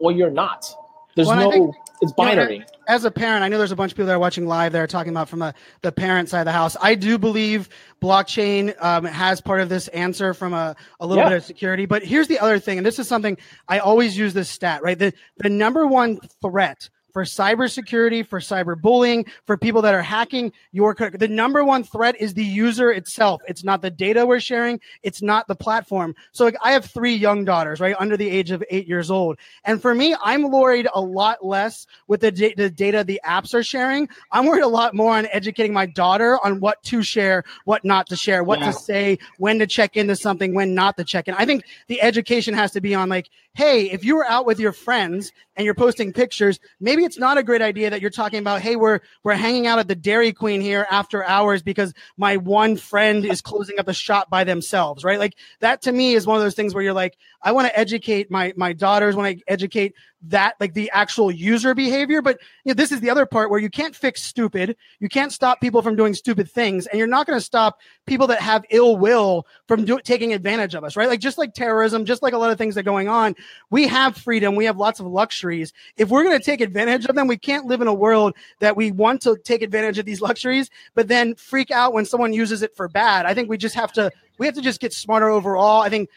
[0.00, 0.66] or you're not.
[1.14, 1.50] There's Well, no.
[1.50, 2.64] think- it's You know, binary.
[2.88, 4.78] as a parent, I know there's a bunch of people that are watching live that
[4.80, 6.74] are talking about from the, the parent side of the house.
[6.80, 7.68] I do believe
[8.02, 11.28] blockchain um, has part of this answer from a, a little Yeah.
[11.30, 11.84] bit of security.
[11.86, 13.36] But here's the other thing, and this is something
[13.68, 14.98] I always use this stat, right?
[14.98, 20.94] The, the number one threat for cybersecurity, for cyberbullying, for people that are hacking your.
[20.94, 23.40] The number one threat is the user itself.
[23.48, 24.80] It's not the data we're sharing.
[25.02, 26.14] It's not the platform.
[26.32, 29.38] So like, I have three young daughters, right, under the age of eight years old.
[29.64, 33.54] And for me, I'm worried a lot less with the, da- the data the apps
[33.54, 34.08] are sharing.
[34.32, 38.06] I'm worried a lot more on educating my daughter on what to share, what not
[38.08, 38.66] to share, what Yeah.
[38.66, 41.34] to say, when to check into something, when not to check in.
[41.34, 44.60] I think the education has to be on like, hey, if you were out with
[44.60, 48.38] your friends and you're posting pictures, maybe it's not a great idea that you're talking
[48.38, 52.36] about, hey, we're we're hanging out at the Dairy Queen here after hours because my
[52.36, 55.18] one friend is closing up the shop by themselves, right?
[55.18, 57.78] Like that to me is one of those things where you're like, I want to
[57.78, 62.20] educate my my daughters, want to educate that like the actual user behavior.
[62.20, 64.76] But you know, this is the other part where you can't fix stupid.
[64.98, 68.26] You can't stop people from doing stupid things, and you're not going to stop people
[68.28, 71.08] that have ill will from do, taking advantage of us, right?
[71.08, 73.34] Like just like terrorism, just like a lot of things that are going on,
[73.70, 75.72] we have freedom, we have lots of luxuries.
[75.96, 78.76] If we're going to take advantage of them, we can't live in a world that
[78.76, 82.62] we want to take advantage of these luxuries, but then freak out when someone uses
[82.62, 83.26] it for bad.
[83.26, 85.82] I think we just have to we have to just get smarter overall.
[85.82, 86.08] I think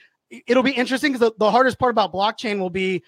[0.47, 3.03] it'll be interesting because the, the hardest part about blockchain will be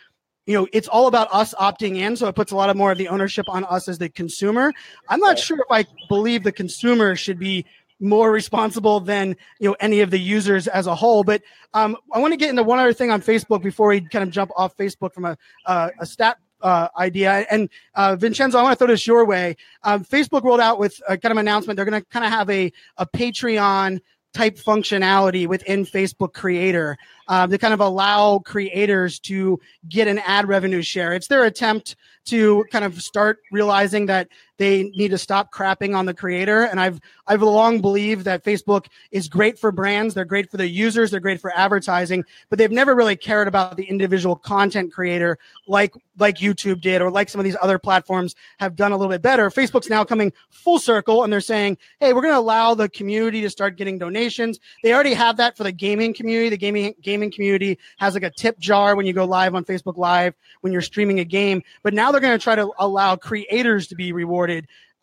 [0.46, 2.92] you know it's all about us opting in so it puts a lot of more
[2.92, 4.74] of the ownership on us as the consumer.
[5.10, 7.66] I'm not sure if i believe the consumer should be
[8.00, 11.42] more responsible than you know any of the users as a whole but
[11.74, 14.30] um, i want to get into one other thing on facebook before we kind of
[14.30, 18.74] jump off facebook from a, uh, a stat uh, idea and uh, vincenzo i want
[18.74, 19.56] to throw this your way.
[19.84, 21.78] Um, facebook rolled out with a kind of announcement.
[21.78, 24.02] They're going to kind of have a, a patreon
[24.36, 26.98] type functionality within Facebook Creator
[27.30, 31.14] um, to kind of allow creators to get an ad revenue share.
[31.14, 31.96] It's their attempt
[32.26, 36.64] to kind of start realizing that they need to stop crapping on the creator.
[36.64, 40.68] And I've I've long believed that Facebook is great for brands, they're great for the
[40.68, 45.38] users, they're great for advertising, but they've never really cared about the individual content creator
[45.68, 49.12] like like YouTube did or like some of these other platforms have done a little
[49.12, 49.50] bit better.
[49.50, 53.42] Facebook's now coming full circle and they're saying, "Hey, we're going to allow the community
[53.42, 56.50] to start getting donations." They already have that for the gaming community.
[56.50, 59.98] The gaming gaming community has like a tip jar when you go live on Facebook
[59.98, 63.88] Live when you're streaming a game, but now they're going to try to allow creators
[63.88, 64.45] to be rewarded.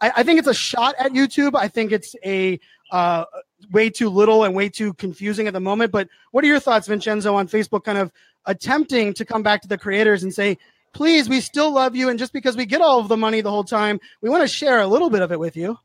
[0.00, 1.52] I, I think it's a shot at YouTube.
[1.54, 2.58] I think it's a
[2.90, 3.24] uh,
[3.70, 5.92] way too little and way too confusing at the moment.
[5.92, 8.12] But what are your thoughts, Vincenzo, on Facebook kind of
[8.46, 10.58] attempting to come back to the creators and say,
[10.92, 12.08] please, we still love you.
[12.08, 14.48] And just because we get all of the money the whole time, we want to
[14.48, 15.78] share a little bit of it with you.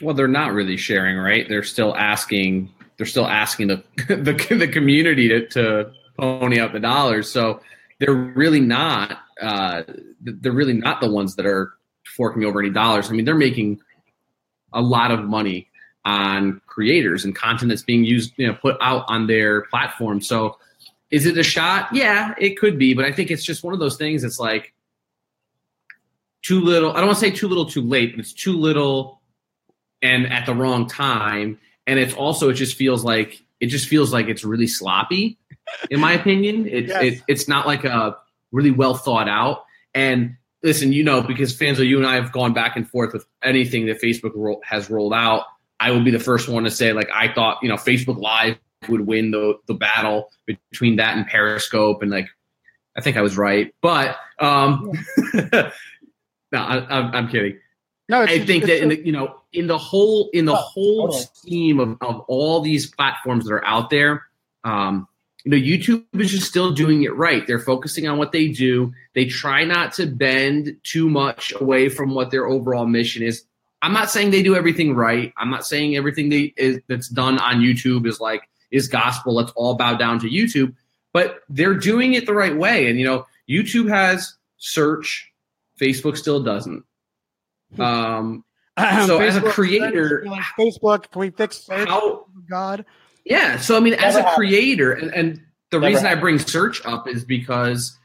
[0.00, 1.48] Well, they're not really sharing, right?
[1.48, 2.70] They're still asking.
[2.96, 7.30] They're still asking the the, the community to, to pony up the dollars.
[7.30, 7.60] So
[7.98, 9.18] they're really not.
[9.40, 9.82] Uh,
[10.20, 11.75] they're really not the ones that are
[12.16, 13.10] forking over any dollars.
[13.10, 13.80] I mean, they're making
[14.72, 15.68] a lot of money
[16.04, 20.20] on creators and content that's being used, you know, put out on their platform.
[20.20, 20.58] So,
[21.10, 21.88] is it a shot?
[21.92, 24.24] Yeah, it could be, but I think it's just one of those things.
[24.24, 24.72] It's like
[26.42, 26.90] too little.
[26.92, 29.20] I don't want to say too little, too late, but it's too little
[30.02, 31.58] and at the wrong time.
[31.86, 35.38] And it's also it just feels like it just feels like it's really sloppy,
[35.90, 36.66] in my opinion.
[36.66, 37.02] It, Yes.
[37.02, 38.16] it it's not like a
[38.52, 39.64] really well thought out.
[39.94, 43.12] And listen, you know, because fans of you and I have gone back and forth
[43.12, 45.44] with anything that Facebook ro- has rolled out.
[45.78, 48.56] I will be the first one to say, like, I thought, you know, Facebook Live
[48.88, 52.28] would win the the battle between that and Periscope, and like,
[52.96, 54.92] I think I was right, but um,
[55.34, 55.70] no,
[56.52, 57.58] I, I'm, I'm kidding.
[58.08, 60.56] No, it's, I think that in the, you know in the whole in the Oh,
[60.56, 64.24] whole scheme of, of all these platforms that are out there,
[64.64, 65.08] um,
[65.46, 67.46] you know, YouTube is just still doing it right.
[67.46, 68.92] They're focusing on what they do.
[69.14, 73.44] They try not to bend too much away from what their overall mission is.
[73.80, 75.32] I'm not saying they do everything right.
[75.36, 79.34] I'm not saying everything they is, that's done on YouTube is like is gospel.
[79.34, 80.74] Let's all bow down to YouTube.
[81.12, 82.90] But they're doing it the right way.
[82.90, 85.30] And you know, YouTube has search.
[85.80, 86.84] Facebook still doesn't.
[87.78, 88.44] Um,
[88.78, 91.88] so as a creator- like, Facebook, can we fix search?
[91.88, 92.84] how God.
[93.26, 94.36] Yeah so i mean as a happened.
[94.36, 97.98] creator and, and the Never reason i bring search up is because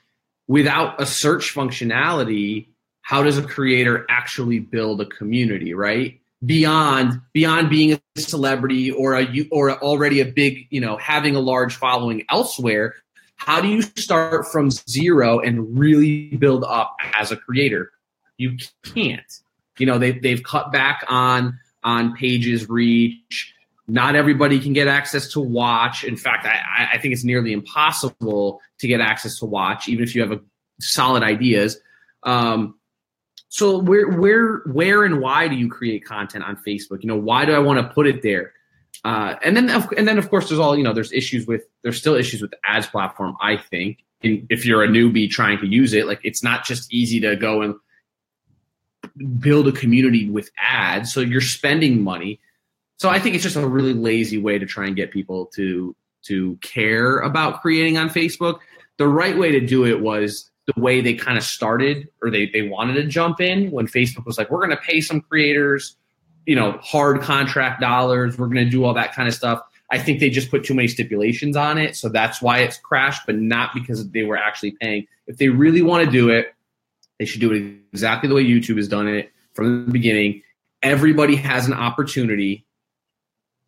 [0.47, 2.67] without a search functionality
[3.01, 6.19] how does a creator actually build a community right?
[6.43, 11.36] Beyond beyond being a celebrity or a you or already a big you know having
[11.36, 12.95] a large following elsewhere
[13.36, 17.91] how do you start from zero and really build up as a creator?
[18.38, 19.31] You can't.
[19.77, 23.53] You know they, they've cut back on on pages reach
[23.91, 26.04] not everybody can get access to watch.
[26.04, 30.15] In fact I, I think it's nearly impossible to get access to watch even if
[30.15, 30.39] you have a
[30.80, 31.80] solid ideas.
[32.23, 32.80] Um,
[33.49, 37.04] so where where where and why do you create content on facebook?
[37.04, 38.54] You know why do i want to put it there?
[39.04, 41.63] Uh, and then of- and then of course there's all you know there's issues with
[41.84, 45.60] there's still issues with the ads platform i think in, if you're a newbie trying
[45.60, 46.08] to use it.
[46.08, 47.75] Like it's not just easy to go and
[49.39, 51.13] build a community with ads.
[51.13, 52.39] So you're spending money.
[53.01, 55.95] So I think it's just a really lazy way to try and get people to
[56.25, 58.59] to care about creating on Facebook.
[58.97, 62.45] The right way to do it was the way they kind of started or they,
[62.45, 65.95] they wanted to jump in when Facebook was like, we're going to pay some creators,
[66.45, 68.37] you know, hard contract dollars.
[68.37, 69.63] We're going to do all that kind of stuff.
[69.89, 71.95] I think they just put too many stipulations on it.
[71.95, 75.07] So that's why it's crashed, but not because they were actually paying.
[75.25, 76.53] If they really want to do it,
[77.17, 80.43] they should do it exactly the way YouTube has done it from the beginning.
[80.83, 82.63] Everybody has an opportunity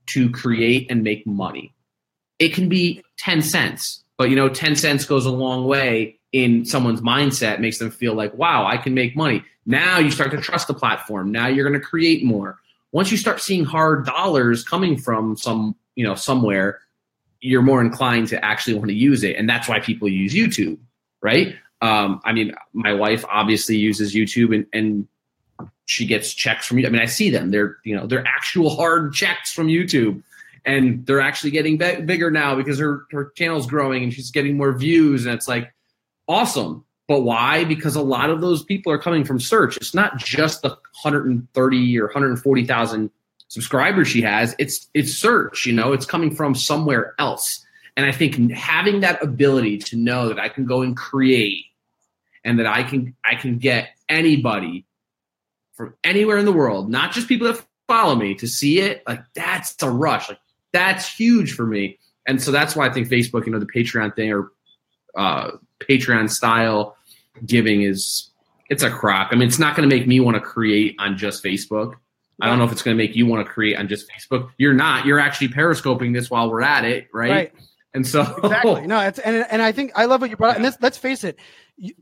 [0.08, 1.74] to create and make money.
[2.40, 6.66] It can be 10 cents, but you know, 10 cents goes a long way in
[6.66, 9.44] someone's mindset, makes them feel like, wow, I can make money.
[9.66, 11.32] Now you start to trust the platform.
[11.32, 12.60] Now you're going to create more.
[12.92, 16.80] Once you start seeing hard dollars coming from some, you know, somewhere,
[17.40, 19.36] you're more inclined to actually want to use it.
[19.36, 20.80] And that's why people use YouTube,
[21.22, 21.56] right?
[21.82, 25.08] Um, I mean, my wife obviously uses YouTube and, and
[25.86, 26.88] she gets checks from you.
[26.88, 27.52] I mean, I see them.
[27.52, 30.24] They're, you know, they're actual hard checks from YouTube
[30.66, 34.58] and they're actually getting be- bigger now because her, her channel's growing and she's getting
[34.58, 35.26] more views.
[35.26, 35.74] And it's like,
[36.28, 36.86] awesome.
[37.08, 37.66] But why?
[37.66, 39.76] Because a lot of those people are coming from search.
[39.78, 43.12] It's not just the 130 or 140,000
[43.50, 44.56] subscribers she has.
[44.58, 47.64] It's it's search, you know, it's coming from somewhere else.
[47.96, 51.66] And I think having that ability to know that I can go and create
[52.44, 54.86] and that I can I can get anybody
[55.74, 59.22] from anywhere in the world, not just people that follow me to see it, like
[59.36, 60.30] that's a rush.
[60.30, 60.40] Like
[60.72, 62.00] that's huge for me.
[62.26, 64.52] And so that's why I think Facebook, you know, the Patreon thing or
[65.16, 66.96] uh, Patreon style
[67.46, 68.30] giving is
[68.70, 69.30] it's a crock.
[69.32, 71.96] I mean, it's not going to make me want to create on just Facebook.
[72.42, 74.50] I don't know if it's going to make you want to create on just Facebook.
[74.58, 75.06] You're not.
[75.06, 77.32] You're actually periscoping this while we're at it, right?
[77.32, 77.54] Right.
[77.94, 80.56] And so exactly no it's and, and i think i love what you brought up
[80.56, 81.38] and this, let's face it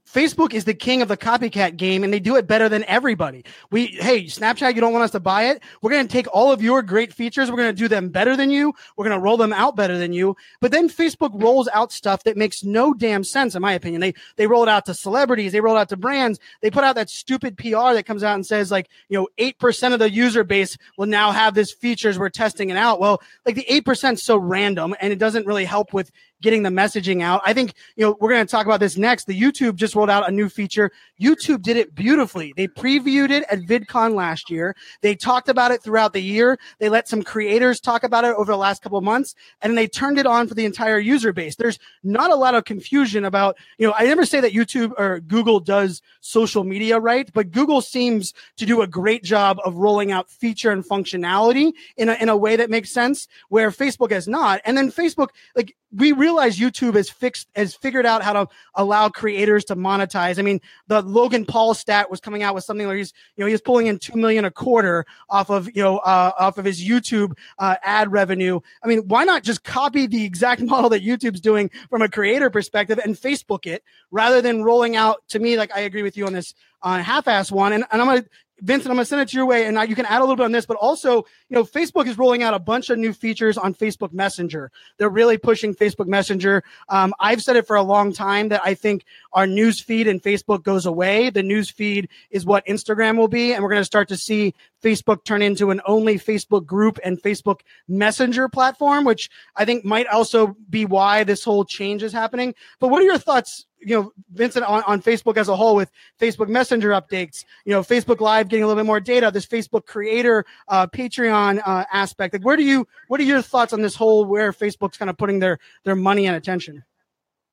[0.05, 3.45] Facebook is the king of the copycat game and they do it better than everybody.
[3.71, 5.63] We, hey, Snapchat, you don't want us to buy it.
[5.81, 7.49] We're going to take all of your great features.
[7.49, 8.73] We're going to do them better than you.
[8.97, 10.35] We're going to roll them out better than you.
[10.59, 14.01] But then Facebook rolls out stuff that makes no damn sense, in my opinion.
[14.01, 15.53] They, they roll it out to celebrities.
[15.53, 16.39] They roll it out to brands.
[16.61, 19.93] They put out that stupid PR that comes out and says like, you know, 8%
[19.93, 22.99] of the user base will now have this features we're testing it out.
[22.99, 26.69] Well, like the 8% is so random and it doesn't really help with getting the
[26.69, 27.41] messaging out.
[27.45, 29.25] I think, you know, we're going to talk about this next.
[29.25, 30.91] The YouTube just rolled out a new feature.
[31.21, 32.53] YouTube did it beautifully.
[32.55, 34.75] They previewed it at VidCon last year.
[35.01, 36.57] They talked about it throughout the year.
[36.79, 39.87] They let some creators talk about it over the last couple of months and they
[39.87, 41.55] turned it on for the entire user base.
[41.55, 45.19] There's not a lot of confusion about, you know, I never say that YouTube or
[45.19, 50.11] Google does social media right, but Google seems to do a great job of rolling
[50.11, 54.27] out feature and functionality in a, in a way that makes sense where Facebook has
[54.27, 54.61] not.
[54.65, 59.09] And then Facebook, like we realize YouTube has fixed has figured out how to allow
[59.09, 60.39] creators to monetize.
[60.39, 63.49] I mean, the Logan Paul stat was coming out with something where he's you know
[63.49, 66.81] he's pulling in two million a quarter off of you know uh, off of his
[66.81, 68.59] YouTube uh, ad revenue.
[68.83, 72.49] I mean, why not just copy the exact model that YouTube's doing from a creator
[72.49, 75.27] perspective and Facebook it rather than rolling out?
[75.29, 78.01] To me, like I agree with you on this on uh, half-ass one, and, and
[78.01, 78.25] I'm gonna
[78.61, 80.35] Vincent, I'm going to send it to your way, and you can add a little
[80.35, 80.65] bit on this.
[80.65, 81.17] But also,
[81.49, 84.71] you know, Facebook is rolling out a bunch of new features on Facebook Messenger.
[84.97, 86.63] They're really pushing Facebook Messenger.
[86.87, 90.19] Um, I've said it for a long time that I think our news feed in
[90.19, 91.31] Facebook goes away.
[91.31, 94.53] The news feed is what Instagram will be, and we're going to start to see
[94.81, 100.07] Facebook turn into an only Facebook group and Facebook Messenger platform, which I think might
[100.07, 102.55] also be why this whole change is happening.
[102.79, 105.91] But what are your thoughts you know, Vincent on, on Facebook as a whole with
[106.19, 109.85] Facebook Messenger updates, you know, Facebook Live getting a little bit more data, this Facebook
[109.85, 112.33] creator, uh, Patreon uh, aspect.
[112.33, 115.17] Like, where do you, what are your thoughts on this whole where Facebook's kind of
[115.17, 116.83] putting their their money and attention?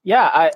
[0.04, 0.52] Yeah, I,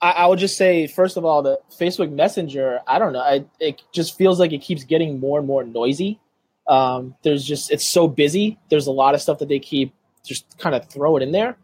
[0.00, 3.44] I, I would just say first of all, the Facebook Messenger, I don't know, I,
[3.58, 6.20] it just feels like it keeps getting more and more noisy.
[6.68, 8.58] Um, there's just it's so busy.
[8.68, 9.92] There's a lot of stuff that they keep
[10.24, 11.56] just kind of throw it in there.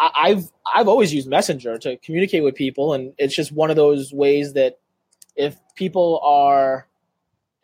[0.00, 4.12] I've I've always used Messenger to communicate with people, and it's just one of those
[4.12, 4.78] ways that
[5.36, 6.86] if people are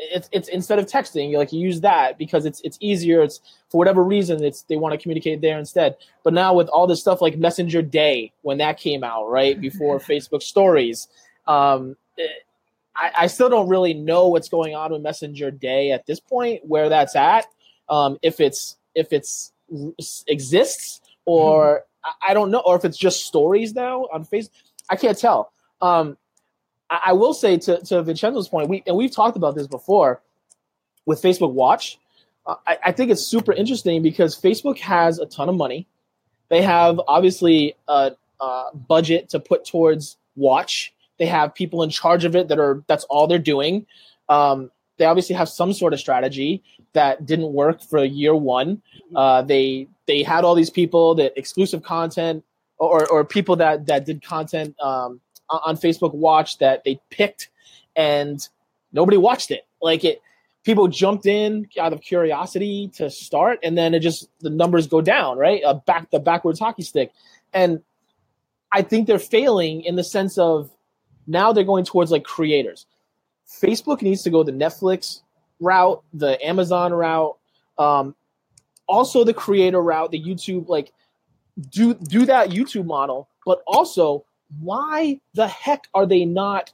[0.00, 3.22] it's it's instead of texting, like you use that because it's it's easier.
[3.22, 5.96] It's for whatever reason, it's they want to communicate there instead.
[6.22, 9.98] But now with all this stuff like Messenger Day, when that came out, right before
[9.98, 11.08] Facebook Stories,
[11.46, 12.30] um, it,
[12.96, 16.64] I, I still don't really know what's going on with Messenger Day at this point,
[16.64, 17.46] where that's at.
[17.88, 19.52] Um, if it's if it's
[20.26, 21.84] exists or
[22.26, 24.50] I don't know, or if it's just stories now on Facebook.
[24.88, 25.52] I can't tell.
[25.80, 26.16] Um,
[26.90, 30.20] I, I, will say to, to Vincenzo's point, we and we've talked about this before
[31.06, 31.98] with Facebook Watch.
[32.46, 35.86] Uh, I, I think it's super interesting because Facebook has a ton of money.
[36.48, 40.92] They have obviously a, a budget to put towards Watch.
[41.18, 43.86] They have people in charge of it that are that's all they're doing.
[44.28, 46.62] Um, they obviously have some sort of strategy
[46.92, 48.82] that didn't work for year one.
[49.14, 52.44] Uh, they they had all these people that exclusive content
[52.78, 55.20] or or people that that did content um,
[55.50, 57.48] on Facebook Watch that they picked
[57.96, 58.46] and
[58.92, 59.66] nobody watched it.
[59.82, 60.22] Like it,
[60.64, 65.00] people jumped in out of curiosity to start, and then it just the numbers go
[65.00, 65.62] down, right?
[65.64, 67.12] Uh, back the backwards hockey stick,
[67.52, 67.82] and
[68.72, 70.70] I think they're failing in the sense of
[71.26, 72.86] now they're going towards like creators.
[73.62, 75.22] Facebook needs to go the Netflix
[75.60, 77.36] route, the Amazon route,
[77.78, 78.14] um,
[78.86, 80.92] also the creator route, the YouTube like
[81.70, 84.24] do do that YouTube model, but also
[84.58, 86.72] why the heck are they not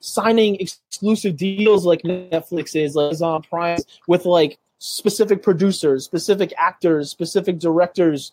[0.00, 7.10] signing exclusive deals like Netflix is, like Amazon Prime, with like specific producers, specific actors,
[7.10, 8.32] specific directors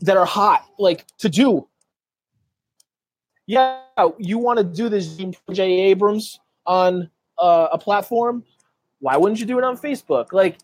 [0.00, 1.68] that are hot, like to do.
[3.46, 3.80] Yeah,
[4.18, 5.18] you want to do this
[5.52, 5.62] J.
[5.90, 8.44] Abrams on uh, a platform?
[9.00, 10.32] Why wouldn't you do it on Facebook?
[10.32, 10.58] Like,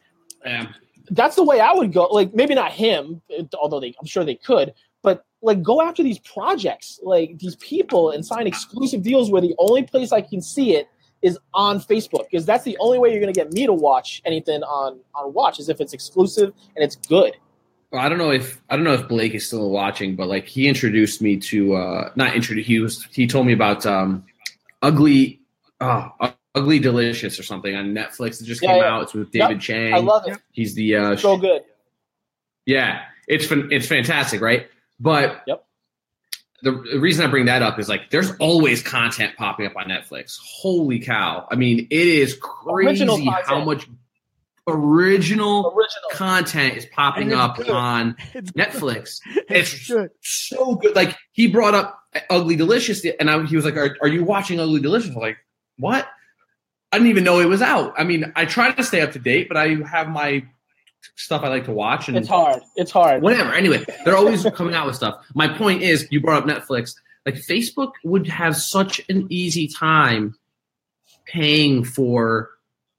[0.44, 0.68] Yeah.
[1.10, 2.04] that's the way I would go.
[2.06, 3.20] Like, maybe not him,
[3.58, 4.72] although they, I'm sure they could,
[5.46, 9.84] like go after these projects, like these people, and sign exclusive deals where the only
[9.84, 10.88] place I can see it
[11.22, 14.20] is on Facebook because that's the only way you're going to get me to watch
[14.24, 17.36] anything on on Watch is if it's exclusive and it's good.
[17.92, 20.46] Well, I don't know if I don't know if Blake is still watching, but like
[20.48, 24.24] he introduced me to uh not introduced he was he told me about um
[24.82, 25.40] ugly
[25.80, 26.10] oh,
[26.56, 28.42] ugly delicious or something on Netflix.
[28.42, 28.92] It just Yeah, came yeah.
[28.92, 29.02] out.
[29.04, 29.94] It's with Yep, David Chang.
[29.94, 30.38] I love it.
[30.50, 31.62] He's the uh So good.
[32.66, 34.66] Yeah, it's it's fantastic, right?
[34.98, 35.64] But Yep.
[36.62, 39.84] the, the reason I bring that up is like there's always content popping up on
[39.88, 40.38] Netflix.
[40.42, 41.46] Holy cow!
[41.50, 43.04] I mean, it is crazy
[43.46, 43.86] how much
[44.68, 46.10] original Original.
[46.12, 47.70] content is popping up good.
[47.70, 49.20] on It's Netflix.
[49.48, 50.10] It's good.
[50.22, 50.96] so good.
[50.96, 54.58] Like he brought up Ugly Delicious, and I, he was like, are, "Are you watching
[54.58, 55.36] Ugly Delicious?" I was like,
[55.78, 56.08] "What?"
[56.92, 57.94] I didn't even know it was out.
[57.98, 60.44] I mean, I try to stay up to date, but I have my
[61.14, 62.62] stuff I like to watch, and It's hard.
[62.76, 63.22] It's hard.
[63.22, 63.52] whatever.
[63.52, 65.24] Anyway, they're always coming out with stuff.
[65.34, 66.94] My point is, you brought up Netflix.
[67.24, 70.36] Like Facebook would have such an easy time
[71.26, 72.50] paying for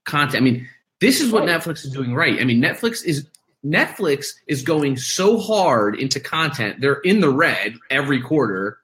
[0.04, 0.36] content.
[0.36, 0.68] I mean,
[1.00, 1.60] this is what Right.
[1.60, 2.40] Netflix is doing right.
[2.40, 3.26] I mean, Netflix is
[3.64, 6.80] Netflix is going so hard into content.
[6.80, 8.78] They're in the red every quarter.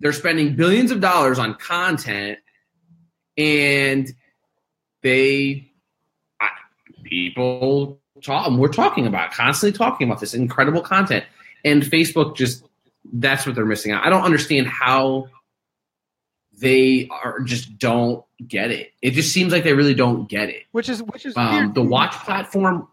[0.00, 2.38] They're spending billions of dollars on content,
[3.36, 4.10] and
[5.02, 5.70] they
[7.04, 8.50] people talk.
[8.50, 11.24] We're talking about constantly talking about this incredible content,
[11.64, 12.64] and Facebook just
[13.12, 14.04] that's what they're missing out.
[14.04, 15.28] I don't understand how
[16.58, 18.92] they are just don't get it.
[19.02, 20.64] It just seems like they really don't get it.
[20.72, 21.74] Which is which is Um, weird.
[21.74, 22.88] the watch platform.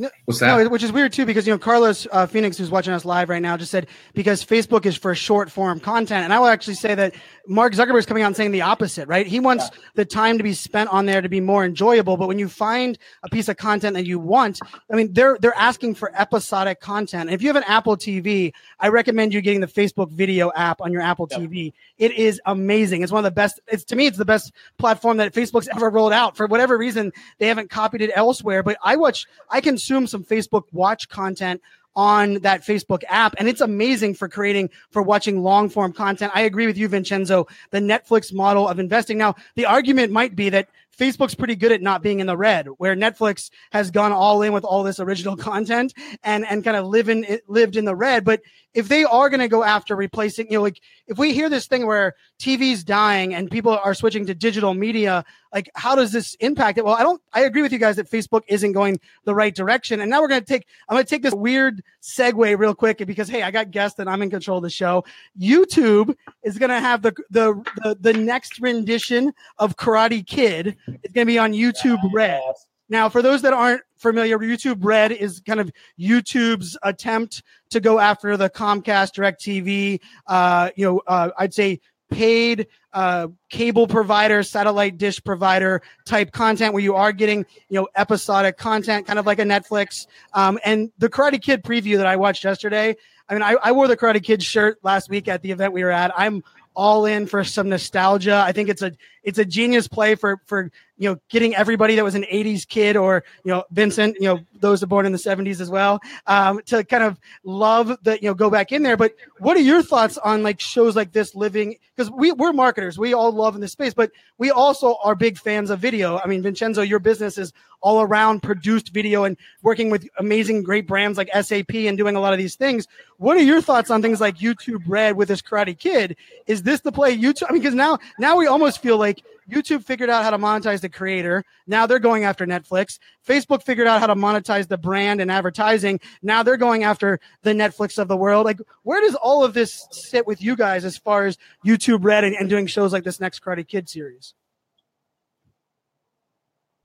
[0.00, 0.56] No- What's that?
[0.56, 3.28] No, which is weird too, because you know Carlos uh, Phoenix, who's watching us live
[3.28, 6.74] right now, just said because Facebook is for short form content, and I will actually
[6.74, 7.14] say that
[7.46, 9.26] Mark Zuckerberg is coming out and saying the opposite, right?
[9.26, 12.38] He wants the time to be spent on there to be more enjoyable, but when
[12.38, 14.58] you find a piece of content that you want,
[14.90, 17.28] I mean, they're they're asking for episodic content.
[17.28, 20.80] And if you have an Apple TV, I recommend you getting the Facebook Video app
[20.80, 21.20] on your Apple.
[21.30, 21.72] TV.
[21.98, 23.02] It is amazing.
[23.02, 23.60] It's one of the best.
[23.68, 26.36] It's to me, it's the best platform that Facebook's ever rolled out.
[26.36, 28.62] For whatever reason, they haven't copied it elsewhere.
[28.62, 29.60] But I watch, I
[29.90, 31.60] consume some Facebook Watch content
[31.96, 36.30] on that Facebook app, and it's amazing for creating for watching long form content.
[36.32, 37.48] I agree with you, Vincenzo.
[37.72, 39.18] The Netflix model of investing.
[39.18, 40.68] Now, the argument might be that
[41.00, 44.52] Facebook's pretty good at not being in the red, where Netflix has gone all in
[44.52, 48.24] with all this original content and and kind of living lived in the red.
[48.24, 48.42] But
[48.74, 51.66] if they are going to go after replacing, you know, like if we hear this
[51.66, 56.34] thing where TV's dying and people are switching to digital media, like how does this
[56.36, 56.84] impact it?
[56.84, 57.20] Well, I don't.
[57.32, 60.00] I agree with you guys that Facebook isn't going the right direction.
[60.00, 60.66] And now we're going to take.
[60.88, 64.08] I'm going to take this weird segue real quick because hey, I got guests and
[64.08, 65.04] I'm in control of the show.
[65.40, 70.76] YouTube is going to have the the the, the next rendition of Karate Kid.
[71.02, 72.40] It's going to be on YouTube Red.
[72.88, 78.00] Now, for those that aren't familiar, YouTube Red is kind of YouTube's attempt to go
[78.00, 81.80] after the Comcast DirecTV, uh, you know, uh, I'd say
[82.10, 87.88] paid uh, cable provider, satellite dish provider type content where you are getting, you know,
[87.94, 90.08] episodic content, kind of like a Netflix.
[90.34, 92.96] Um, and the Karate Kid preview that I watched yesterday,
[93.28, 95.84] I mean, I, I wore the Karate Kid shirt last week at the event we
[95.84, 96.12] were at.
[96.18, 96.42] I'm
[96.74, 98.42] all in for some nostalgia.
[98.44, 98.92] I think it's a
[99.22, 102.94] it's a genius play for for you know getting everybody that was an 80s kid
[102.94, 106.60] or you know Vincent, you know those that born in the 70s as well, um,
[106.66, 108.98] to kind of love the you know go back in there.
[108.98, 111.76] But what are your thoughts on like shows like this living?
[111.96, 115.38] Because we we're marketers, we all love in this space, but we also are big
[115.38, 116.18] fans of video.
[116.18, 120.86] I mean, Vincenzo, your business is all around produced video and working with amazing great
[120.86, 122.86] brands like SAP and doing a lot of these things.
[123.16, 126.16] What are your thoughts on things like YouTube Red with this Karate Kid?
[126.46, 127.46] Is this the play YouTube?
[127.48, 130.80] I mean, because now now we almost feel like YouTube figured out how to monetize
[130.80, 131.44] the creator.
[131.66, 132.98] Now they're going after Netflix.
[133.26, 136.00] Facebook figured out how to monetize the brand and advertising.
[136.22, 138.44] Now they're going after the Netflix of the world.
[138.44, 141.36] Like, where does all of this sit with you guys as far as
[141.66, 144.34] YouTube Red and, and doing shows like this next Karate Kid series?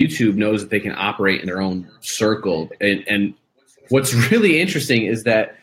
[0.01, 2.70] YouTube knows that they can operate in their own circle.
[2.82, 3.34] And, and
[3.89, 5.55] what's really interesting is that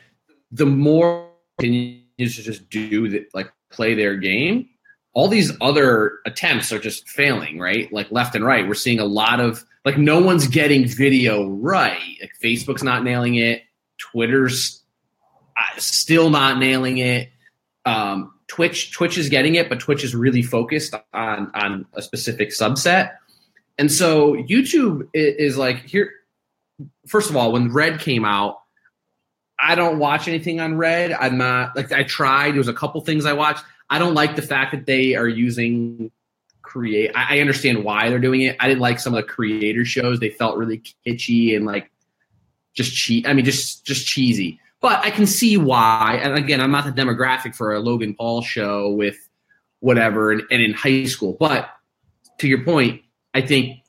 [0.51, 1.29] the more
[1.59, 4.69] continues to just do that, like play their game,
[5.15, 7.93] all these other attempts are just failing, right?
[7.93, 8.67] Like left and right.
[8.67, 11.99] We're seeing a lot of like no one's getting video right.
[12.21, 13.63] Like Facebook's not nailing it.
[13.99, 14.83] Twitter's
[15.57, 17.31] uh, still not nailing it.
[17.85, 22.51] Um, Twitch Twitch is getting it, but Twitch is really focused on on a specific
[22.51, 23.13] subset.
[23.79, 26.11] And so YouTube is, is like here.
[27.07, 28.61] First of all, when Red came out,
[29.59, 31.13] I don't watch anything on Red.
[31.13, 32.53] I'm not like I tried.
[32.53, 33.65] There was a couple things I watched.
[33.93, 36.11] I don't like the fact that they are using
[36.63, 37.11] create.
[37.15, 38.57] I, I understand why they're doing it.
[38.59, 40.19] I didn't like some of the creator shows.
[40.19, 41.91] They felt really kitschy and like
[42.75, 43.29] just cheap.
[43.29, 44.59] I mean, just just cheesy.
[44.81, 46.19] But I can see why.
[46.23, 49.17] And again, I'm not the demographic for a Logan Paul show with
[49.81, 51.37] whatever and, and in high school.
[51.39, 51.69] But
[52.39, 53.03] to your point,
[53.35, 53.81] I think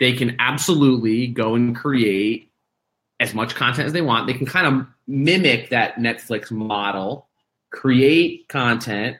[0.00, 2.50] they can absolutely go and create
[3.20, 4.26] as much content as they want.
[4.26, 7.28] They can kind of mimic that Netflix model,
[7.70, 9.18] create content.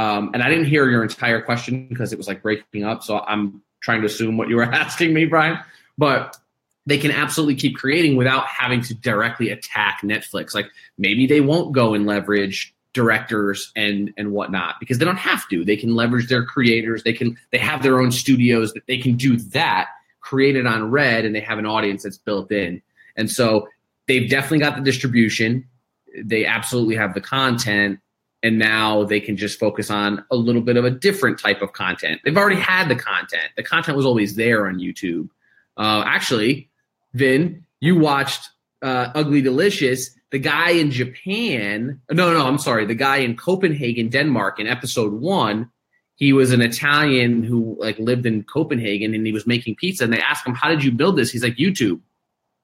[0.00, 3.02] Um, and I didn't hear your entire question because it was like breaking up.
[3.02, 5.58] So I'm trying to assume what you were asking me, Brian.
[5.98, 6.38] But
[6.86, 10.54] they can absolutely keep creating without having to directly attack Netflix.
[10.54, 15.46] Like maybe they won't go and leverage directors and and whatnot because they don't have
[15.50, 15.66] to.
[15.66, 17.02] They can leverage their creators.
[17.02, 19.88] They can they have their own studios that they can do that,
[20.20, 22.80] create it on Red, and they have an audience that's built in.
[23.16, 23.68] And so
[24.08, 25.68] they've definitely got the distribution.
[26.16, 28.00] They absolutely have the content.
[28.42, 31.72] And now they can just focus on a little bit of a different type of
[31.72, 32.20] content.
[32.24, 33.50] They've already had the content.
[33.56, 35.28] The content was always there on YouTube.
[35.76, 36.70] Uh, actually,
[37.12, 38.48] Vin, you watched
[38.82, 40.10] uh, Ugly Delicious.
[40.30, 45.12] The guy in Japan, no, no, I'm sorry, the guy in Copenhagen, Denmark, in episode
[45.12, 45.70] one,
[46.14, 50.04] he was an Italian who like lived in Copenhagen and he was making pizza.
[50.04, 52.00] And they asked him, "How did you build this?" He's like, "YouTube."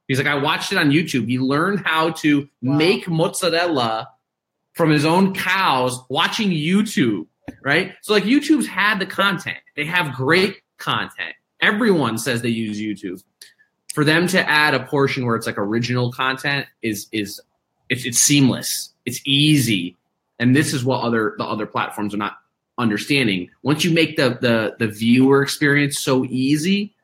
[0.08, 1.26] He's like, I watched it on YouTube.
[1.26, 2.76] He learned how to wow.
[2.76, 4.08] make mozzarella
[4.76, 7.26] from his own cows watching YouTube,
[7.64, 7.94] right?
[8.02, 9.56] So like YouTube's had the content.
[9.74, 11.34] They have great content.
[11.60, 13.22] Everyone says they use YouTube.
[13.94, 17.40] For them to add a portion where it's like original content is is
[17.88, 18.92] it's, it's seamless.
[19.06, 19.96] It's easy.
[20.38, 22.36] And this is what other the other platforms are not
[22.76, 23.48] understanding.
[23.62, 26.94] Once you make the the the viewer experience so easy,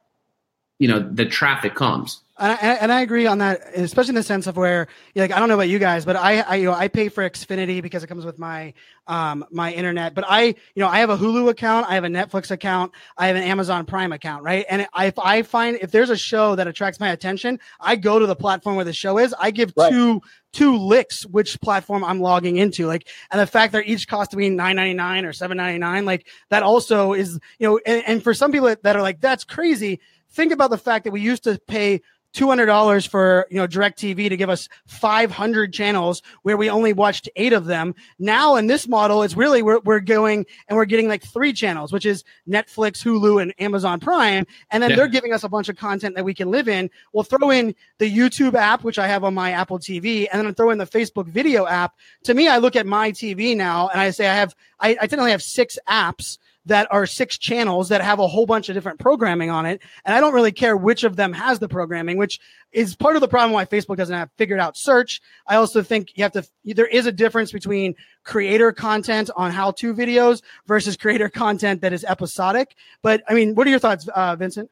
[0.78, 4.22] you know, the traffic comes and I, and I agree on that, especially in the
[4.22, 6.74] sense of where, like, I don't know about you guys, but I, I, you know,
[6.74, 8.74] I pay for Xfinity because it comes with my,
[9.06, 10.14] um, my internet.
[10.14, 13.28] But I, you know, I have a Hulu account, I have a Netflix account, I
[13.28, 14.66] have an Amazon Prime account, right?
[14.68, 18.18] And I, if I find if there's a show that attracts my attention, I go
[18.18, 19.34] to the platform where the show is.
[19.38, 19.90] I give right.
[19.90, 20.20] two
[20.52, 22.86] two licks which platform I'm logging into.
[22.86, 26.04] Like, and the fact that each cost between nine ninety nine or seven ninety nine,
[26.04, 29.44] like that also is, you know, and, and for some people that are like, that's
[29.44, 30.00] crazy.
[30.30, 32.00] Think about the fact that we used to pay
[32.34, 37.52] $200 for, you know, DirecTV to give us 500 channels where we only watched eight
[37.52, 37.94] of them.
[38.18, 41.92] Now in this model, it's really, we're, we're going and we're getting like three channels,
[41.92, 44.46] which is Netflix, Hulu, and Amazon Prime.
[44.70, 44.96] And then yeah.
[44.96, 46.90] they're giving us a bunch of content that we can live in.
[47.12, 50.46] We'll throw in the YouTube app, which I have on my Apple TV, and then
[50.46, 51.96] I throw in the Facebook video app.
[52.24, 55.06] To me, I look at my TV now and I say I have, I, I
[55.06, 59.00] to have six apps that are six channels that have a whole bunch of different
[59.00, 59.82] programming on it.
[60.04, 62.40] And I don't really care which of them has the programming, which
[62.70, 65.20] is part of the problem why Facebook doesn't have figured out search.
[65.46, 69.72] I also think you have to, there is a difference between creator content on how
[69.72, 72.76] to videos versus creator content that is episodic.
[73.02, 74.70] But I mean, what are your thoughts, uh, Vincent?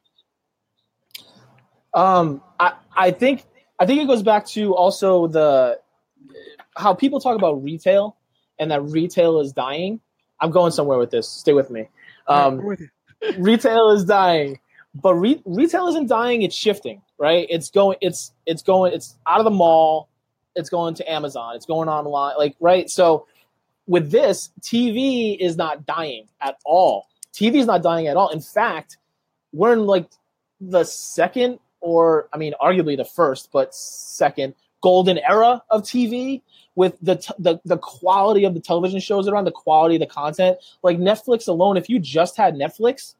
[1.92, 3.44] Um, I, I think,
[3.80, 5.80] I think it goes back to also the,
[6.76, 8.16] how people talk about retail
[8.60, 10.00] and that retail is dying
[10.40, 11.28] I'm going somewhere with this.
[11.28, 11.88] Stay with me.
[12.26, 12.80] Um, with
[13.38, 14.58] retail is dying,
[14.94, 16.42] but re- retail isn't dying.
[16.42, 17.46] It's shifting, right?
[17.50, 17.98] It's going.
[18.00, 18.92] It's it's going.
[18.92, 20.08] It's out of the mall.
[20.56, 21.56] It's going to Amazon.
[21.56, 22.36] It's going online.
[22.38, 22.88] Like right.
[22.88, 23.26] So
[23.86, 27.06] with this, TV is not dying at all.
[27.32, 28.30] TV is not dying at all.
[28.30, 28.98] In fact,
[29.52, 30.10] we're in like
[30.60, 36.42] the second, or I mean, arguably the first, but second golden era of TV
[36.74, 40.06] with the, t- the the quality of the television shows around the quality of the
[40.06, 40.58] content.
[40.82, 43.14] Like Netflix alone, if you just had Netflix,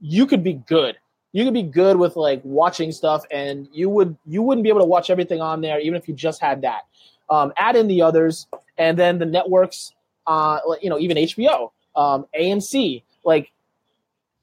[0.00, 0.96] you could be good.
[1.32, 4.80] You could be good with like watching stuff, and you would you wouldn't be able
[4.80, 6.82] to watch everything on there, even if you just had that.
[7.30, 8.46] Um, add in the others,
[8.76, 9.94] and then the networks,
[10.26, 13.50] uh, you know, even HBO, um, AMC, like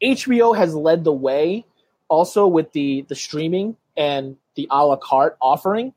[0.01, 1.65] HBO has led the way
[2.07, 5.93] also with the the streaming and the a la carte offering.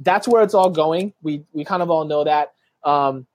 [0.00, 1.12] That's where it's all going.
[1.22, 2.52] We we kind of all know that.
[2.82, 3.26] Um,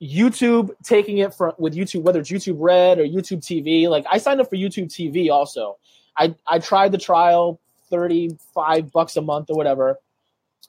[0.00, 3.88] YouTube taking it from with YouTube, whether it's YouTube Red or YouTube TV.
[3.88, 5.78] Like I signed up for YouTube TV also.
[6.16, 7.60] I I tried the trial,
[7.90, 9.96] thirty five bucks a month or whatever.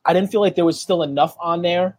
[0.06, 1.98] I didn't feel like there was still enough on there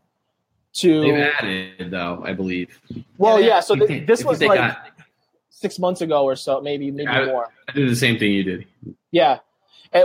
[0.75, 1.01] to.
[1.03, 2.81] They've added though, I believe.
[3.19, 3.61] Well, yeah.
[3.61, 4.91] So th- this was like got-
[5.51, 7.49] six months ago or so, maybe maybe I- more.
[7.69, 8.67] I did the same thing you did.
[9.11, 9.39] Yeah.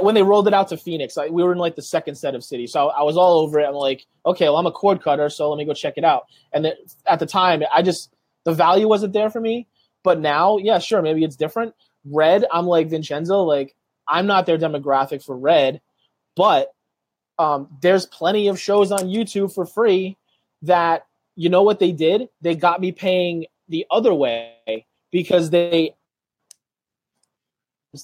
[0.01, 2.33] When they rolled it out to Phoenix, I, we were in like the second set
[2.33, 2.71] of cities.
[2.71, 3.67] So I was all over it.
[3.67, 6.25] I'm like, okay, well, I'm a cord cutter, so let me go check it out.
[6.53, 6.73] And
[7.05, 8.11] at the time, I just,
[8.45, 9.67] the value wasn't there for me.
[10.03, 11.75] But now, yeah, sure, maybe it's different.
[12.03, 13.75] Red, I'm like Vincenzo, like,
[14.07, 15.81] I'm not their demographic for Red,
[16.35, 16.73] but
[17.39, 20.15] um, there's plenty of shows on YouTube for free
[20.61, 21.05] that,
[21.35, 22.29] you know what they did?
[22.41, 25.95] They got me paying the other way because they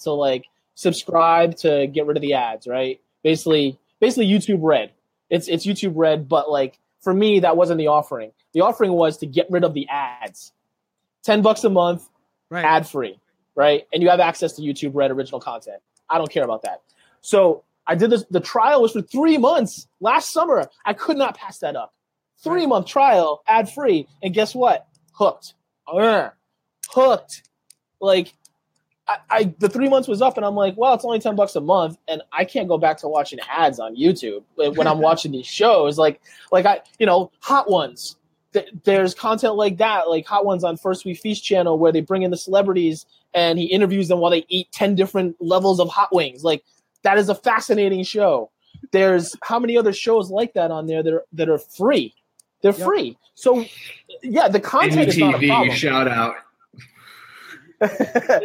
[0.04, 2.99] to like subscribe to get rid of the ads, right?
[3.24, 4.91] Basically, basically YouTube Red.
[5.30, 8.32] It's it's YouTube Red, but like for me, that wasn't the offering.
[8.53, 10.51] The offering was to get rid of the ads.
[11.24, 12.07] Ten bucks a month,
[12.49, 12.65] Right.
[12.65, 13.19] ad free,
[13.55, 13.88] right?
[13.93, 15.82] And you have access to YouTube Red original content.
[16.09, 16.82] I don't care about that.
[17.22, 18.26] So I did this.
[18.30, 20.69] The trial was for three months last summer.
[20.86, 21.93] I could not pass that up.
[22.43, 24.88] Three month trial, ad free, and guess what?
[25.13, 25.53] Hooked.
[25.88, 26.32] Ugh.
[26.89, 27.43] hooked.
[27.99, 28.34] Like
[29.30, 31.55] I, I the three months was up, and I'm like, well, it's only ten bucks
[31.55, 34.99] a month, and I can't go back to watching ads on YouTube like, when I'm
[35.09, 35.97] watching these shows.
[35.97, 38.18] Like, like I, you know, Hot Ones.
[38.53, 42.01] Th- There's content like that, like Hot Ones on First We Feast channel, where they
[42.01, 45.88] bring in the celebrities and he interviews them while they eat ten different levels of
[45.89, 46.43] hot wings.
[46.43, 46.64] Like,
[47.03, 48.51] that is a fascinating show.
[48.91, 52.14] There's how many other shows like that on there that are that are free.
[52.62, 52.86] They're Yep.
[52.88, 53.18] free.
[53.36, 53.66] So,
[54.22, 55.76] yeah, the content is not a problem.
[55.76, 56.36] shout out.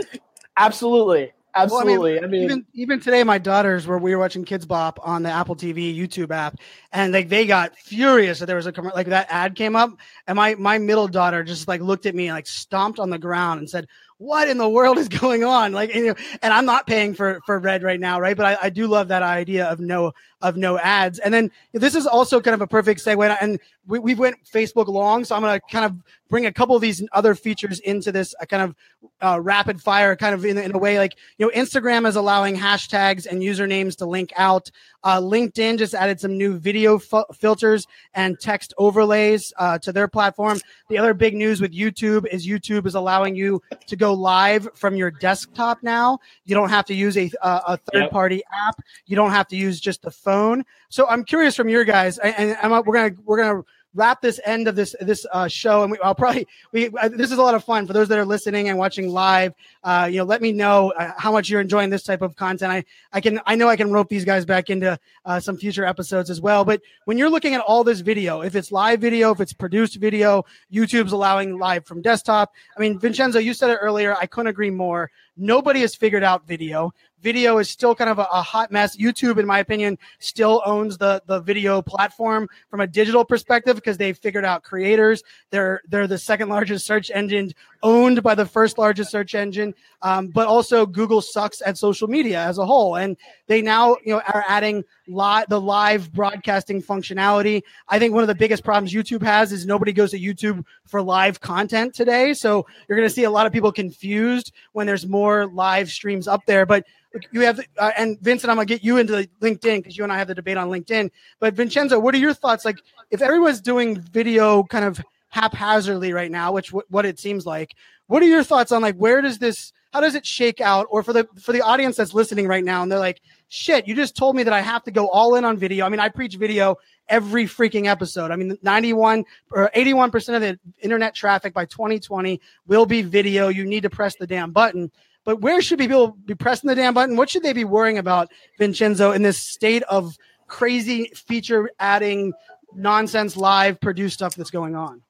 [0.56, 2.22] Absolutely, Well, I mean, absolutely.
[2.22, 5.30] I mean, even even today, my daughters were we were watching Kidz Bop on the
[5.30, 6.56] Apple TV YouTube app,
[6.92, 9.90] and like they got furious that there was a like that ad came up,
[10.26, 13.18] and my my middle daughter just like looked at me and like stomped on the
[13.18, 13.86] ground and said,
[14.18, 17.14] "What in the world is going on?" Like, and, you know, and I'm not paying
[17.14, 18.36] for for Red right now, right?
[18.36, 20.12] But I, I do love that idea of no
[20.42, 23.98] of no ads, and then this is also kind of a perfect segue, and we
[23.98, 25.96] we went Facebook long, so I'm gonna kind of
[26.28, 28.74] bring a couple of these other features into this uh, kind of
[29.20, 32.56] uh, rapid fire kind of in, in a way like you know instagram is allowing
[32.56, 34.70] hashtags and usernames to link out
[35.04, 40.08] uh, linkedin just added some new video fu- filters and text overlays uh, to their
[40.08, 40.58] platform
[40.88, 44.96] the other big news with youtube is youtube is allowing you to go live from
[44.96, 46.18] your desktop now.
[46.44, 48.80] You don't have to use a, a, a third party app.
[49.06, 50.64] You don't have to use just the phone.
[50.88, 53.62] So i'm curious from your guys and, and I'm, we're gonna we're gonna
[53.96, 57.32] wrap this end of this this uh, show and we, i'll probably we uh, this
[57.32, 59.54] is a lot of fun for those that are listening and watching live.
[59.82, 62.70] Uh, you know let me know uh, how much you're enjoying this type of content.
[62.70, 65.84] I i can i know i can rope these guys back into uh, some future
[65.84, 69.32] episodes as well but when you're looking at all this video if it's live video
[69.32, 72.52] if it's produced video youtube's allowing live from desktop.
[72.76, 75.10] I mean vincenzo you said it earlier i couldn't agree more.
[75.38, 76.92] Nobody has figured out video
[77.26, 78.96] video is still kind of a, a hot mess.
[78.96, 83.98] Youtube in my opinion still owns the the video platform from a digital perspective because
[83.98, 85.24] they've figured out creators.
[85.50, 87.50] They're they're the second largest search engine
[87.82, 92.40] owned by the first largest search engine um, but also google sucks at social media
[92.40, 93.16] as a whole and
[93.46, 98.28] they now you know are adding live the live broadcasting functionality i think one of
[98.28, 102.66] the biggest problems youtube has is nobody goes to youtube for live content today so
[102.88, 106.44] you're going to see a lot of people confused when there's more live streams up
[106.46, 106.84] there but
[107.30, 110.18] you have uh, and Vincent, I'm gonna get you into LinkedIn because you and I
[110.18, 111.10] have the debate on LinkedIn.
[111.38, 112.64] But Vincenzo, what are your thoughts?
[112.64, 112.78] Like,
[113.10, 117.74] if everyone's doing video kind of haphazardly right now, which w- what it seems like,
[118.06, 119.72] what are your thoughts on like where does this?
[119.92, 120.86] How does it shake out?
[120.90, 123.94] Or for the for the audience that's listening right now, and they're like, "Shit, you
[123.94, 126.08] just told me that I have to go all in on video." I mean, I
[126.08, 126.76] preach video
[127.08, 128.30] every freaking episode.
[128.30, 133.48] I mean, 91 or 81 percent of the internet traffic by 2020 will be video.
[133.48, 134.90] You need to press the damn button.
[135.24, 137.16] But where should people be pressing the damn button?
[137.16, 140.16] What should they be worrying about, Vincenzo, in this state of
[140.46, 142.32] crazy feature adding
[142.76, 145.02] nonsense live produced stuff that's going on?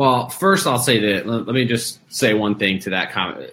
[0.00, 1.26] Well, first I'll say that.
[1.26, 3.50] Let, let me just say one thing to that comment.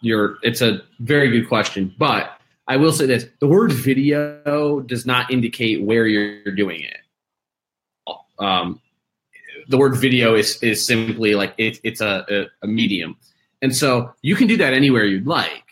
[0.00, 5.04] You're, it's a very good question, but I will say this: the word video does
[5.04, 8.16] not indicate where you're doing it.
[8.38, 8.80] Um,
[9.68, 13.18] the word video is is simply like it, it's a, a, a medium,
[13.60, 15.64] and so you can do that anywhere you'd like.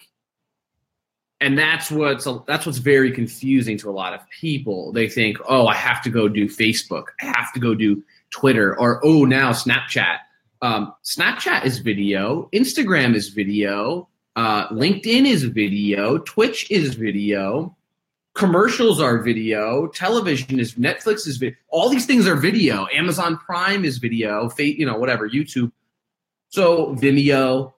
[1.41, 4.93] And that's what's that's what's very confusing to a lot of people.
[4.93, 8.79] They think, oh, I have to go do Facebook, I have to go do Twitter,
[8.79, 10.18] or oh, now Snapchat.
[10.62, 14.09] Um, Snapchat is video, Instagram is video,
[14.39, 16.18] Uh, LinkedIn is video.
[16.18, 17.76] Twitch is video.
[18.35, 19.89] Commercials are video.
[19.89, 21.57] Television is Netflix is video.
[21.70, 22.87] All these things are video.
[22.95, 24.49] Amazon Prime is video.
[24.57, 25.29] You know, whatever.
[25.29, 25.72] YouTube.
[26.51, 27.72] So Vimeo.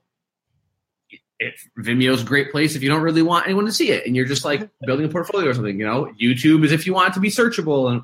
[1.39, 4.15] If Vimeo's a great place if you don't really want anyone to see it, and
[4.15, 5.81] you're just like building a portfolio or something.
[5.81, 8.03] You know, YouTube is if you want it to be searchable and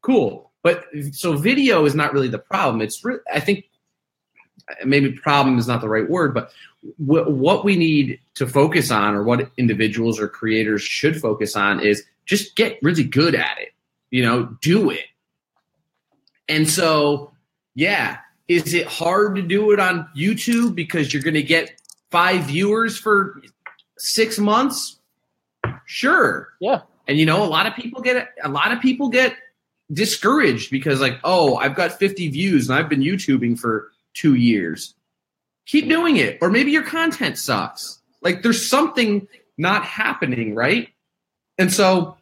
[0.00, 0.47] cool.
[0.68, 2.82] But so video is not really the problem.
[2.82, 3.70] It's re- I think
[4.84, 6.52] maybe problem is not the right word, but
[7.02, 11.80] w- what we need to focus on, or what individuals or creators should focus on,
[11.80, 13.72] is just get really good at it.
[14.10, 15.06] You know, do it.
[16.50, 17.32] And so,
[17.74, 22.44] yeah, is it hard to do it on YouTube because you're going to get five
[22.44, 23.40] viewers for
[23.96, 24.98] six months?
[25.86, 26.50] Sure.
[26.60, 26.82] Yeah.
[27.06, 29.34] And you know, a lot of people get a lot of people get
[29.92, 34.94] discouraged because like, oh, I've got 50 views and I've been YouTubing for two years.
[35.66, 36.38] Keep doing it.
[36.40, 38.00] Or maybe your content sucks.
[38.22, 40.88] Like there's something not happening, right?
[41.58, 42.16] And so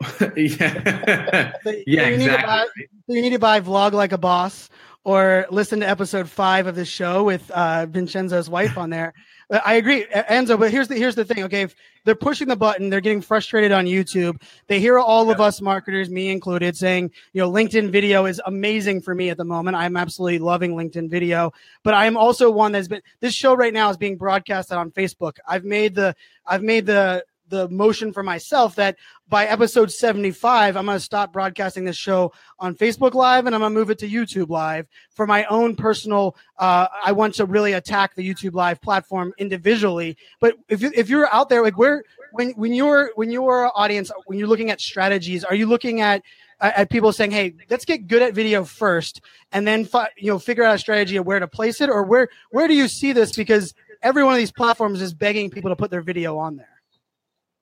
[0.36, 1.52] yeah.
[1.64, 2.46] So yeah, you exactly.
[2.46, 2.66] buy-
[3.08, 4.68] so you need to buy Vlog Like a Boss
[5.04, 9.14] or listen to episode five of the show with uh, Vincenzo's wife on there.
[9.48, 10.58] But I agree, Enzo.
[10.58, 11.44] But here's the here's the thing.
[11.44, 14.42] Okay, if they're pushing the button, they're getting frustrated on YouTube.
[14.66, 19.02] They hear all of us marketers, me included, saying, you know, LinkedIn video is amazing
[19.02, 19.76] for me at the moment.
[19.76, 21.52] I'm absolutely loving LinkedIn video.
[21.84, 24.90] But I am also one that's been this show right now is being broadcasted on
[24.90, 25.36] Facebook.
[25.46, 28.96] I've made the I've made the the motion for myself that
[29.28, 33.60] by episode 75 i'm going to stop broadcasting this show on facebook live and i'm
[33.60, 34.86] going to move it to youtube live.
[35.10, 40.16] For my own personal uh, i want to really attack the youtube live platform individually.
[40.40, 44.10] But if, you- if you're out there like where when when you're when your audience
[44.26, 46.22] when you're looking at strategies are you looking at
[46.60, 49.20] at people saying hey let's get good at video first
[49.52, 51.88] and then fi- you know figure out a strategy of where to place it?
[51.90, 53.34] Or where where do you see this?
[53.36, 56.75] Because every one of these platforms is begging people to put their video on there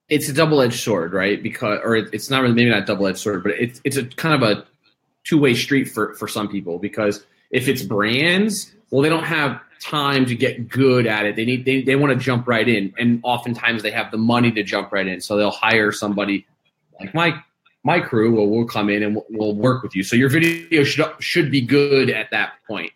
[0.08, 1.42] it's a double-edged sword, right?
[1.42, 4.04] Because, or it- it's not really maybe not a double-edged sword, but it's it's a
[4.04, 4.66] kind of a
[5.24, 6.78] two-way street for for some people.
[6.78, 11.36] Because if it's brands, well, they don't have time to get good at it.
[11.36, 14.50] They need they they want to jump right in, and oftentimes they have the money
[14.52, 16.46] to jump right in, so they'll hire somebody
[17.00, 17.34] like my
[17.82, 18.34] my crew.
[18.34, 20.02] Well, we'll come in and we'll, we'll work with you.
[20.02, 22.92] So your video should should be good at that point.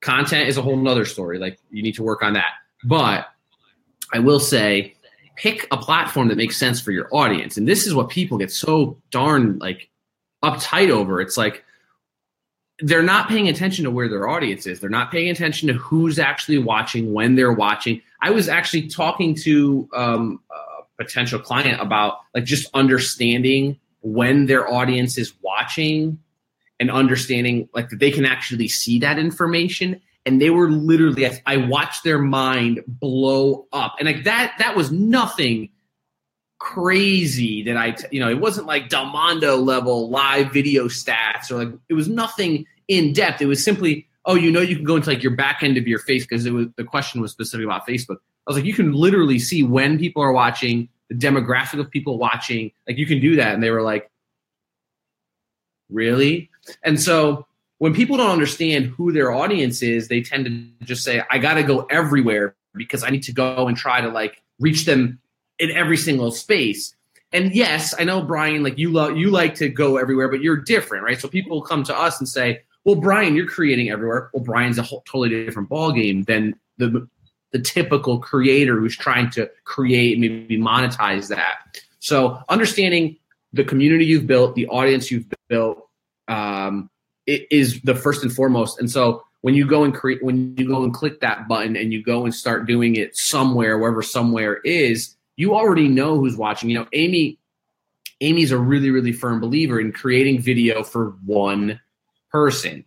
[0.00, 1.38] Content is a whole nother story.
[1.38, 2.52] Like you need to work on that,
[2.84, 3.26] but
[4.12, 4.94] I will say
[5.38, 7.56] pick a platform that makes sense for your audience.
[7.56, 9.88] And this is what people get so darn like
[10.44, 11.20] uptight over.
[11.20, 11.64] It's like
[12.80, 14.80] they're not paying attention to where their audience is.
[14.80, 18.02] They're not paying attention to who's actually watching, when they're watching.
[18.20, 24.68] I was actually talking to um, a potential client about like just understanding when their
[24.68, 26.18] audience is watching
[26.80, 31.56] and understanding like that they can actually see that information and they were literally I
[31.56, 33.94] watched their mind blow up.
[33.98, 35.70] And like that that was nothing
[36.58, 41.74] crazy that I you know it wasn't like Delmondo level live video stats or like
[41.88, 43.40] it was nothing in depth.
[43.40, 45.88] It was simply oh you know you can go into like your back end of
[45.88, 48.18] your face because it was the question was specific about Facebook.
[48.46, 52.18] I was like you can literally see when people are watching the demographic of people
[52.18, 53.54] watching like you can do that.
[53.54, 54.10] And they were like
[55.88, 56.50] really?
[56.84, 57.46] And so
[57.78, 61.54] when people don't understand who their audience is, they tend to just say, I got
[61.54, 65.20] to go everywhere because I need to go and try to like reach them
[65.58, 66.94] in every single space.
[67.32, 70.56] And yes, I know Brian, like you love, you like to go everywhere, but you're
[70.56, 71.20] different, right?
[71.20, 74.30] So people come to us and say, well, Brian, you're creating everywhere.
[74.32, 77.06] Well, Brian's a whole, totally different ballgame than the,
[77.52, 81.80] the typical creator who's trying to create, maybe monetize that.
[82.00, 83.16] So understanding
[83.52, 85.86] the community you've built, the audience you've built,
[86.28, 86.88] um,
[87.28, 88.78] is the first and foremost.
[88.78, 91.92] And so when you go and create, when you go and click that button and
[91.92, 96.70] you go and start doing it somewhere, wherever somewhere is, you already know who's watching.
[96.70, 97.38] You know, Amy,
[98.20, 101.80] Amy's a really, really firm believer in creating video for one
[102.32, 102.84] person.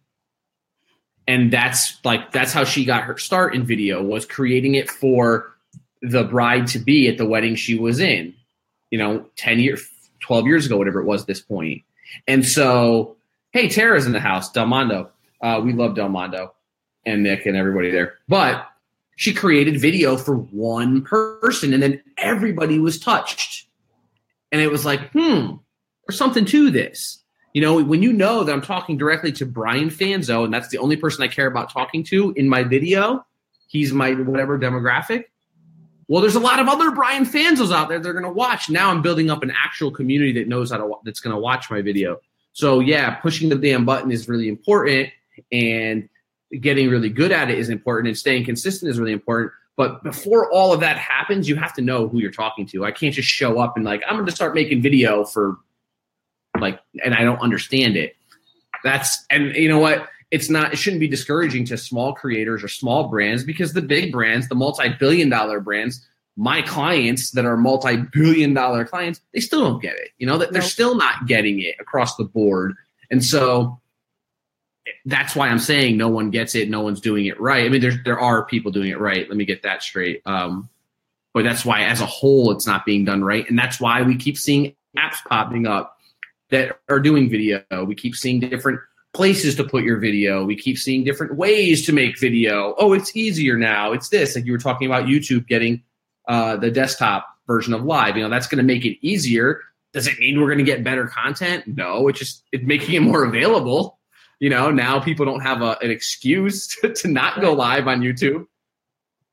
[1.27, 5.55] And that's like that's how she got her start in video was creating it for
[6.01, 8.33] the bride to be at the wedding she was in,
[8.89, 9.87] you know, 10 years,
[10.21, 11.83] 12 years ago, whatever it was at this point.
[12.27, 13.15] And so
[13.51, 15.09] hey, Tara's in the house, Delmondo.
[15.41, 16.51] Uh, we love Delmondo
[17.05, 18.15] and Nick and everybody there.
[18.27, 18.67] But
[19.15, 23.67] she created video for one person, and then everybody was touched.
[24.51, 25.55] And it was like, hmm,
[26.07, 27.19] there's something to this.
[27.53, 30.77] You know, when you know that I'm talking directly to Brian Fanzo, and that's the
[30.77, 33.25] only person I care about talking to in my video,
[33.67, 35.25] he's my whatever demographic.
[36.07, 38.69] Well, there's a lot of other Brian Fanzos out there that are going to watch.
[38.69, 41.69] Now I'm building up an actual community that knows how to that's going to watch
[41.69, 42.19] my video.
[42.53, 45.09] So yeah, pushing the damn button is really important,
[45.51, 46.09] and
[46.59, 49.53] getting really good at it is important, and staying consistent is really important.
[49.77, 52.85] But before all of that happens, you have to know who you're talking to.
[52.85, 55.57] I can't just show up and like I'm going to start making video for
[56.59, 58.15] like, and I don't understand it.
[58.83, 60.09] That's and you know what?
[60.29, 60.73] It's not.
[60.73, 64.55] It shouldn't be discouraging to small creators or small brands because the big brands, the
[64.55, 70.09] multi-billion-dollar brands, my clients that are multi-billion-dollar clients, they still don't get it.
[70.17, 72.75] You know that they're still not getting it across the board,
[73.09, 73.79] and so
[75.05, 77.65] that's why I'm saying no one gets it, no one's doing it right.
[77.65, 79.27] I mean, there there are people doing it right.
[79.27, 80.21] Let me get that straight.
[80.25, 80.69] Um,
[81.33, 84.15] but that's why, as a whole, it's not being done right, and that's why we
[84.15, 85.97] keep seeing apps popping up
[86.49, 87.63] that are doing video.
[87.85, 88.79] We keep seeing different
[89.13, 90.43] places to put your video.
[90.45, 92.75] We keep seeing different ways to make video.
[92.77, 93.91] Oh, it's easier now.
[93.91, 94.35] It's this.
[94.35, 95.83] Like you were talking about YouTube getting
[96.31, 98.15] uh, the desktop version of live.
[98.15, 99.59] You know, that's going to make it easier.
[99.91, 101.65] Does it mean we're going to get better content?
[101.67, 103.99] No, it's just it's making it more available.
[104.39, 107.99] You know, now people don't have a, an excuse to, to not go live on
[107.99, 108.45] YouTube.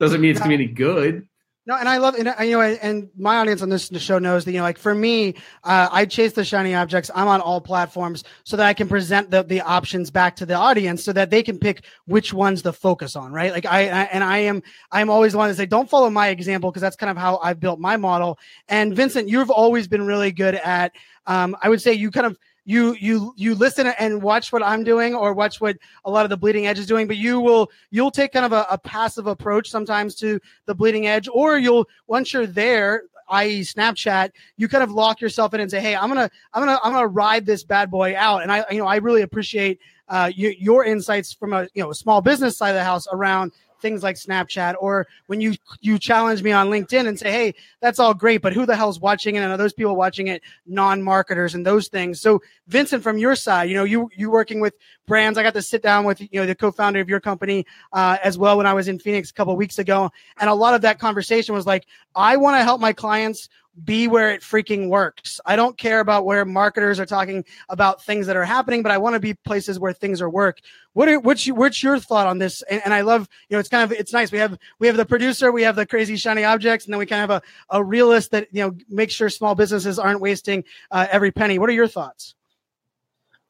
[0.00, 1.27] Doesn't mean it's going to be any good.
[1.68, 4.52] No, and I love, and you know, and my audience on this show knows that
[4.52, 7.10] you know, like for me, uh, I chase the shiny objects.
[7.14, 10.54] I'm on all platforms so that I can present the the options back to the
[10.54, 13.52] audience so that they can pick which ones to focus on, right?
[13.52, 14.62] Like I, I and I am,
[14.92, 17.36] I'm always the one to say, don't follow my example because that's kind of how
[17.42, 18.38] I've built my model.
[18.70, 20.92] And Vincent, you've always been really good at,
[21.26, 22.38] um, I would say, you kind of
[22.68, 26.30] you you you listen and watch what I'm doing or watch what a lot of
[26.30, 29.26] the bleeding edge is doing, but you will you'll take kind of a, a passive
[29.26, 33.62] approach sometimes to the bleeding edge, or you'll once you're there, i.e.
[33.62, 36.92] Snapchat, you kind of lock yourself in and say, Hey, I'm gonna I'm gonna I'm
[36.92, 38.42] gonna ride this bad boy out.
[38.42, 41.90] And I you know I really appreciate uh, you, your insights from a you know
[41.90, 45.98] a small business side of the house around things like Snapchat, or when you you
[45.98, 49.36] challenge me on LinkedIn and say, "Hey, that's all great, but who the hell's watching
[49.36, 49.40] it?
[49.40, 53.68] And are those people watching it non-marketers and those things?" So, Vincent, from your side,
[53.68, 54.74] you know, you you working with
[55.06, 55.38] brands.
[55.38, 58.38] I got to sit down with you know the co-founder of your company uh, as
[58.38, 60.10] well when I was in Phoenix a couple weeks ago,
[60.40, 63.48] and a lot of that conversation was like, I want to help my clients
[63.84, 65.40] be where it freaking works.
[65.46, 68.98] I don't care about where marketers are talking about things that are happening, but I
[68.98, 70.58] want to be places where things are work.
[70.94, 72.62] What are, what's your, what's your thought on this?
[72.62, 74.32] And, and I love, you know, it's kind of, it's nice.
[74.32, 77.06] We have, we have the producer, we have the crazy shiny objects, and then we
[77.06, 80.64] kind of have a, a realist that, you know, makes sure small businesses aren't wasting
[80.90, 81.58] uh, every penny.
[81.58, 82.34] What are your thoughts?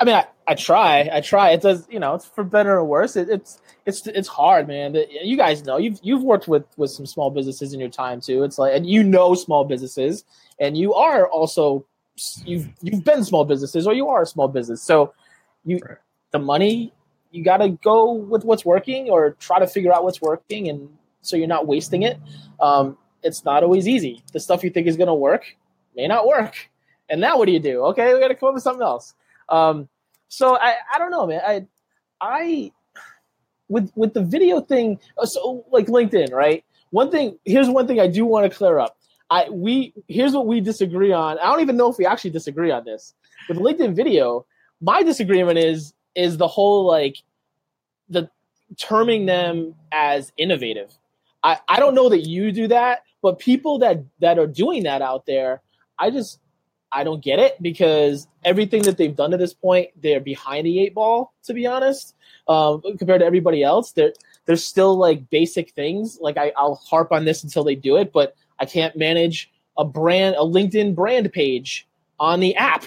[0.00, 1.50] I mean, I, I try, I try.
[1.50, 3.16] It does, you know, it's for better or worse.
[3.16, 4.96] It, it's it's it's hard, man.
[5.22, 8.44] You guys know you've you've worked with with some small businesses in your time too.
[8.44, 10.24] It's like, and you know small businesses,
[10.60, 11.84] and you are also
[12.44, 14.82] you've you've been small businesses or you are a small business.
[14.82, 15.14] So
[15.64, 15.98] you Right.
[16.30, 16.92] the money
[17.30, 20.88] you got to go with what's working or try to figure out what's working, and
[21.22, 22.18] so you're not wasting it.
[22.60, 24.22] Um, it's not always easy.
[24.32, 25.56] The stuff you think is going to work
[25.96, 26.70] may not work,
[27.10, 27.84] and now what do you do?
[27.86, 29.14] Okay, we got to come up with something else.
[29.48, 29.88] Um,
[30.28, 31.40] so I, I don't know, man.
[31.46, 31.66] I,
[32.20, 32.72] I,
[33.68, 36.64] with with the video thing, uh, so like LinkedIn, right?
[36.90, 38.96] One thing, here's one thing I do want to clear up.
[39.30, 41.38] I we here's what we disagree on.
[41.38, 43.14] I don't even know if we actually disagree on this.
[43.48, 44.46] With LinkedIn video,
[44.80, 47.18] my disagreement is is the whole like
[48.08, 48.30] the
[48.78, 50.92] terming them as innovative.
[51.42, 55.02] I, I don't know that you do that, but people that that are doing that
[55.02, 55.62] out there,
[55.98, 56.40] I just
[56.92, 60.80] I don't get it because everything that they've done to this point, they're behind the
[60.80, 61.32] eight ball.
[61.44, 62.14] To be honest,
[62.46, 64.12] um, compared to everybody else, they're
[64.46, 66.18] they're still like basic things.
[66.20, 69.84] Like I, I'll harp on this until they do it, but I can't manage a
[69.84, 71.86] brand, a LinkedIn brand page
[72.18, 72.84] on the app,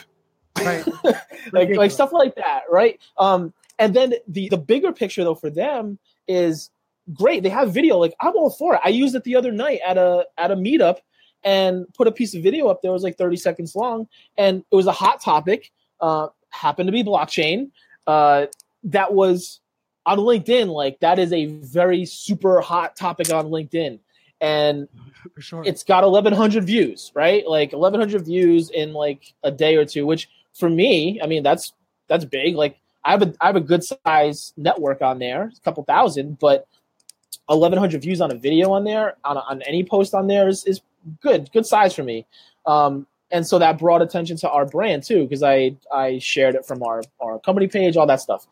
[0.58, 0.86] Right.
[1.54, 3.00] like like stuff like that, right?
[3.18, 5.98] Um, and then the the bigger picture though for them
[6.28, 6.70] is
[7.14, 7.44] great.
[7.44, 7.98] They have video.
[7.98, 8.82] Like I'm all for it.
[8.84, 10.98] I used it the other night at a at a meetup
[11.44, 12.90] and put a piece of video up there.
[12.90, 15.72] It was like 30 seconds long, and it was a hot topic.
[16.00, 17.72] Uh, happened to be blockchain.
[18.08, 18.48] Uh,
[18.86, 19.60] that was
[20.06, 20.68] on LinkedIn.
[20.68, 24.00] Like that is a very super hot topic on LinkedIn,
[24.42, 24.88] and
[25.36, 25.64] For sure.
[25.66, 30.30] it's got 1100 views right like 1100 views in like a day or two which
[30.54, 31.74] for me i mean that's
[32.08, 35.60] that's big like i have a i have a good size network on there a
[35.62, 36.68] couple thousand but
[37.46, 40.82] 1100 views on a video on there on, on any post on there is, is
[41.22, 42.26] good good size for me.
[42.66, 46.66] Um and so that brought attention to our brand too because i i shared it
[46.66, 48.48] from our our company page all that stuff.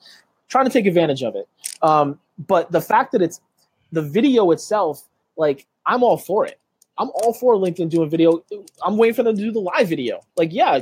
[0.48, 1.48] Trying to take advantage of it.
[1.82, 3.42] Um but the fact that it's
[3.92, 6.60] the video itself like i'm all for it.
[6.98, 8.44] I'm all for linkedin doing video.
[8.84, 10.22] I'm waiting for them to do the live video.
[10.38, 10.82] Like yeah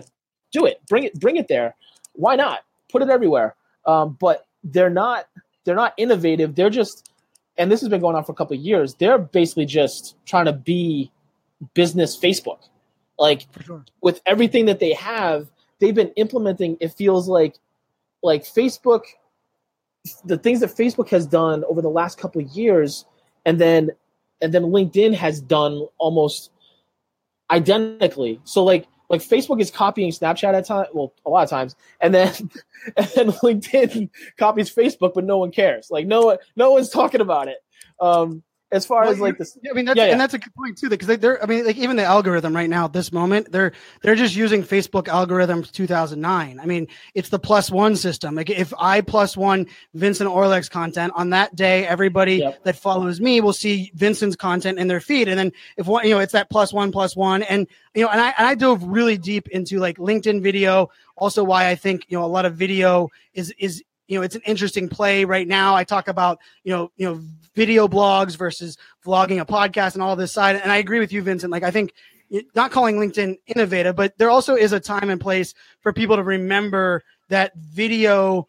[0.51, 0.81] do it.
[0.87, 1.75] Bring it bring it there.
[2.13, 2.61] Why not?
[2.89, 3.55] Put it everywhere.
[3.85, 5.27] Um, but they're not
[5.63, 6.55] they're not innovative.
[6.55, 7.11] They're just
[7.57, 8.95] and this has been going on for a couple years.
[8.95, 11.11] They're basically just trying to be
[11.73, 12.59] business facebook
[13.17, 13.83] like sure.
[14.01, 15.49] with everything that they have
[15.79, 17.55] they've been implementing it feels like
[18.21, 19.01] like facebook
[20.25, 23.05] the things that facebook has done over the last couple of years
[23.45, 23.89] and then
[24.41, 26.51] and then LinkedIn has done almost
[27.49, 28.39] identically.
[28.43, 32.13] So like like Facebook is copying Snapchat at time, well, a lot of times, and
[32.13, 32.33] then
[32.97, 35.89] and then LinkedIn copies Facebook, but no one cares.
[35.89, 37.57] Like no one, no one's talking about it.
[37.99, 40.11] Um, as far Well, as like this, I mean, that's Yeah, yeah.
[40.11, 41.41] and that's a good point too, because they're.
[41.41, 44.61] I mean, like even the algorithm right now, at this moment, they're they're just using
[44.63, 46.59] Facebook algorithm 2009.
[46.59, 48.35] I mean, it's the plus one system.
[48.35, 52.63] Like if I plus one Vincent Orleck's content on that day, everybody Yep.
[52.65, 56.13] that follows me will see Vincent's content in their feed, and then if one, you
[56.13, 58.83] know, it's that plus one plus one, and you know, and I and I dove
[58.83, 60.89] really deep into like LinkedIn video.
[61.15, 64.35] Also, why I think you know a lot of video is is you know it's
[64.35, 65.75] an interesting play right now.
[65.75, 67.21] I talk about you know you know
[67.55, 70.55] video blogs versus vlogging a podcast and all this side.
[70.55, 71.51] And I agree with you, Vincent.
[71.51, 71.93] Like I think
[72.55, 76.23] not calling LinkedIn innovative, but there also is a time and place for people to
[76.23, 78.47] remember that video.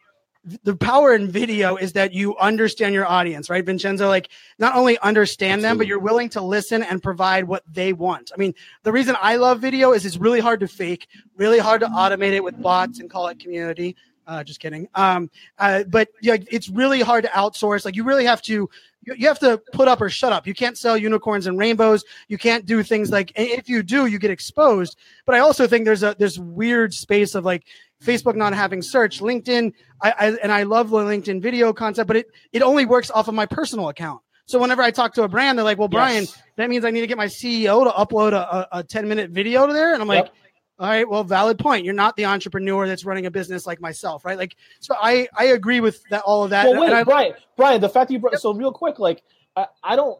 [0.63, 4.07] The power in video is that you understand your audience, right, Vincenzo?
[4.07, 8.31] Like not only understand them, but you're willing to listen and provide what they want.
[8.33, 8.53] I mean,
[8.83, 11.95] the reason I love video is it's really hard to fake, really hard to mm-hmm.
[11.95, 13.95] automate it with bots and call it community.
[14.29, 14.87] Uh, just kidding.
[14.93, 17.83] Um, uh, but yeah, it's really hard to outsource.
[17.83, 18.69] Like you really have to,
[19.01, 20.45] you, have to put up or shut up.
[20.45, 22.03] You can't sell unicorns and rainbows.
[22.27, 24.97] You can't do things like, if you do, you get exposed.
[25.25, 27.63] But I also think there's a this weird space of like
[28.03, 29.73] Facebook not having search, LinkedIn.
[30.01, 33.27] I, I and I love the LinkedIn video concept, but it it only works off
[33.27, 34.21] of my personal account.
[34.45, 36.41] So whenever I talk to a brand, they're like, "Well, Brian, Yes.
[36.55, 39.31] that means I need to get my CEO to upload a, a, a 10 minute
[39.31, 39.93] video to there.
[39.93, 40.35] And I'm like, Yep.
[40.79, 41.83] All right, well, valid point.
[41.83, 44.37] You're not the entrepreneur that's running a business like myself, right?
[44.37, 46.69] Like, so I, I agree with that, all of that.
[46.69, 49.21] well, wait, and I, Brian, Brian, the fact that you brought so real quick, like
[49.57, 50.19] I, I don't,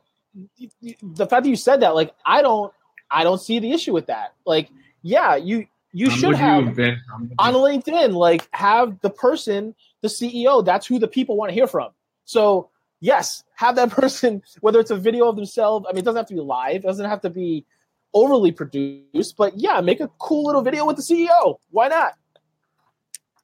[1.01, 2.73] the fact that you said that, like I don't,
[3.09, 4.33] I don't see the issue with that.
[4.45, 4.69] Like,
[5.01, 7.01] yeah, you you I'm should have you, Vin.
[7.13, 7.53] I'm with on.
[7.53, 11.91] LinkedIn, like have the person, the CEO, that's who the people want to hear from.
[12.25, 15.85] So yes, have that person, whether it's a video of themselves.
[15.89, 17.65] I mean, it doesn't have to be live, it doesn't have to be
[18.13, 21.57] overly produced, but yeah, make a cool little video with the CEO.
[21.71, 22.13] Why not?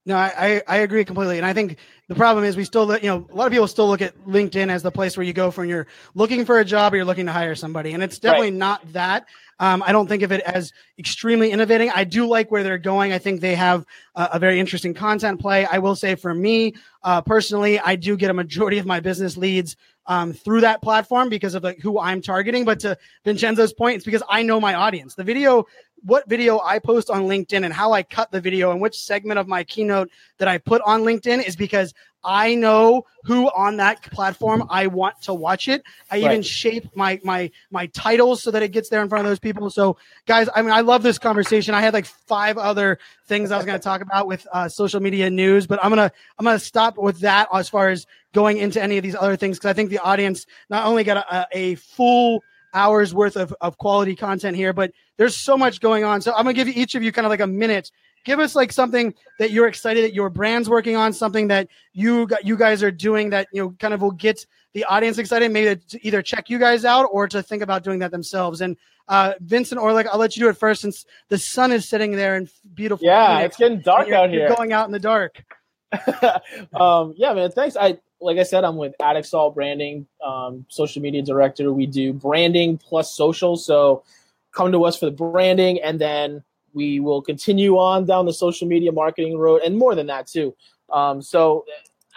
[0.05, 1.37] no, I, I, agree completely.
[1.37, 3.87] And I think the problem is we still, you know, a lot of people still
[3.87, 6.93] look at LinkedIn as the place where you go when you're looking for a job
[6.93, 7.93] or you're looking to hire somebody.
[7.93, 9.25] And it's definitely not that.
[9.59, 11.89] Um, I don't think of it as extremely innovating.
[11.89, 13.13] I do like where they're going.
[13.13, 15.65] I think they have a, a very interesting content play.
[15.65, 19.37] I will say for me uh, personally, I do get a majority of my business
[19.37, 19.75] leads
[20.07, 22.65] um, through that platform because of like who I'm targeting.
[22.65, 25.15] But to Vincenzo's point, it's because I know my audience.
[25.15, 25.65] The video,
[26.03, 29.39] what video I post on LinkedIn and how I cut the video and which segment
[29.39, 31.93] of my keynote that I put on LinkedIn is because
[32.25, 35.83] I know who on that platform I want to watch it.
[36.09, 39.29] I even shape my my my titles so that it gets there in front of
[39.29, 39.69] those people.
[39.69, 41.73] So, guys, I mean, I love this conversation.
[41.75, 44.99] I had like five other things I was going to talk about with uh, social
[44.99, 48.81] media news, but I'm gonna I'm gonna stop with that as far as going into
[48.81, 51.75] any of these other things because I think the audience not only got a, a
[51.75, 56.21] full hours worth of, of quality content here, but there's so much going on.
[56.21, 57.91] So I'm gonna give each of you kind of like a minute.
[58.25, 62.27] Give us like something that you're excited that your brand's working on, something that you
[62.43, 65.79] you guys are doing that you know kind of will get the audience excited, maybe
[65.89, 68.59] to either check you guys out or to think about doing that themselves.
[68.59, 68.75] And
[69.07, 72.35] uh, Vincent Orleck, I'll let you do it first since the sun is sitting there
[72.35, 73.05] and beautiful.
[73.05, 74.55] Yeah, Phoenix, it's getting dark out you're here.
[74.55, 75.43] going out in the dark.
[76.73, 77.51] um, yeah, man.
[77.51, 77.77] Thanks.
[77.77, 81.71] I like I said, I'm with Attic Salt Branding, um, social media director.
[81.71, 83.55] We do branding plus social.
[83.55, 84.03] So
[84.51, 86.43] come to us for the branding, and then
[86.75, 90.53] we will continue on down the social media marketing road, and more than that too.
[90.91, 91.65] Um, so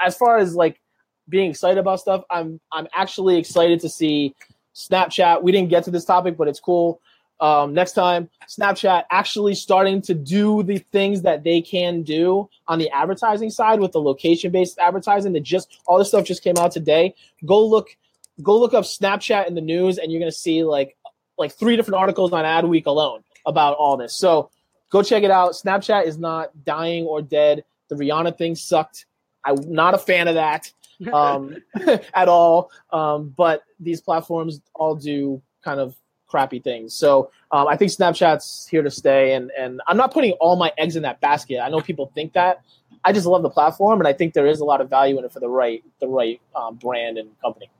[0.04, 0.80] as far as like
[1.28, 4.34] being excited about stuff, I'm I'm actually excited to see
[4.74, 5.42] Snapchat.
[5.42, 7.00] We didn't get to this topic, but it's cool.
[7.40, 12.80] Um, next time, Snapchat actually starting to do the things that they can do on
[12.80, 16.56] the advertising side with the location based advertising that just all this stuff just came
[16.58, 17.14] out today.
[17.46, 17.96] Go look,
[18.42, 20.96] go look up Snapchat in the news, and you're gonna see like
[21.38, 24.14] like three different articles on Adweek alone about all this.
[24.14, 24.50] So
[24.90, 25.52] go check it out.
[25.52, 27.64] Snapchat is not dying or dead.
[27.88, 29.06] The Rihanna thing sucked.
[29.44, 30.70] I'm not a fan of that
[31.12, 31.56] um,
[32.14, 32.70] at all.
[32.92, 35.96] Um, but these platforms all do kind of
[36.26, 36.94] crappy things.
[36.94, 40.72] So um, I think Snapchat's here to stay, and and I'm not putting all my
[40.76, 41.60] eggs in that basket.
[41.60, 42.62] I know people think that.
[43.04, 45.24] I just love the platform, and I think there is a lot of value in
[45.24, 47.70] it for the right the right um, brand and company.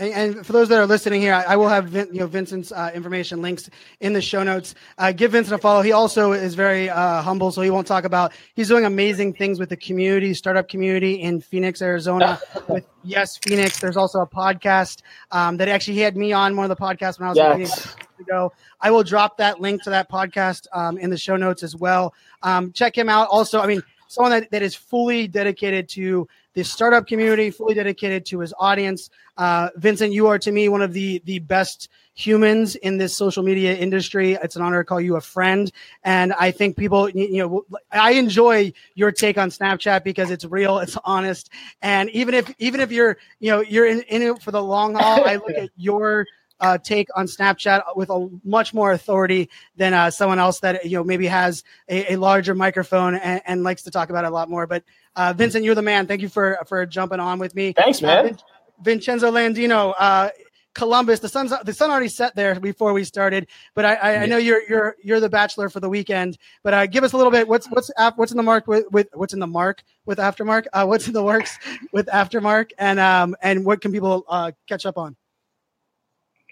[0.00, 2.26] And, and for those that are listening here, I, I will have Vin, you know
[2.26, 3.68] Vincent's uh, information links
[4.00, 4.74] in the show notes.
[4.96, 5.82] Uh, give Vincent a follow.
[5.82, 8.32] He also is very uh, humble, so he won't talk about.
[8.54, 12.40] He's doing amazing things with the community, startup community in Phoenix, Arizona.
[12.68, 16.68] with Yes Phoenix, there's also a podcast um, that actually he had me on one
[16.70, 17.96] of the podcasts when I was in Phoenix Yes.
[18.20, 18.52] ago.
[18.80, 22.14] I will drop that link to that podcast um, in the show notes as well.
[22.42, 23.28] Um, check him out.
[23.30, 26.26] Also, I mean, someone that, that is fully dedicated to
[26.64, 29.10] startup community, fully dedicated to his audience.
[29.36, 33.42] Uh, Vincent, you are to me one of the the best humans in this social
[33.42, 34.34] media industry.
[34.34, 35.70] It's an honor to call you a friend,
[36.04, 40.78] and I think people, you know, I enjoy your take on Snapchat because it's real,
[40.78, 41.50] it's honest,
[41.82, 44.94] and even if even if you're, you know, you're in, in it for the long
[44.94, 46.26] haul, I look at your
[46.60, 50.98] uh, take on Snapchat with a much more authority than uh, someone else that you
[50.98, 54.30] know maybe has a, a larger microphone and, and, likes to talk about it a
[54.30, 54.66] lot more.
[54.66, 54.84] But
[55.16, 56.06] uh, Vincent, you're the man.
[56.06, 57.72] Thank you for for jumping on with me.
[57.72, 58.26] Thanks, man.
[58.26, 58.38] Vin-
[58.82, 59.94] Vincenzo Landino.
[59.98, 60.30] Uh,
[60.74, 61.20] Columbus.
[61.20, 64.36] The sun's the sun already set there before we started, but I, I, I know
[64.36, 66.38] you're you're you're the bachelor for the weekend.
[66.62, 67.48] But uh, give us a little bit.
[67.48, 70.66] What's what's what's in the mark with, with what's in the mark with Aftermarq?
[70.72, 71.58] Uh, what's in the works
[71.92, 75.16] with Aftermarq, and um and what can people uh, catch up on?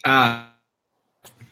[0.04, 0.46] Uh,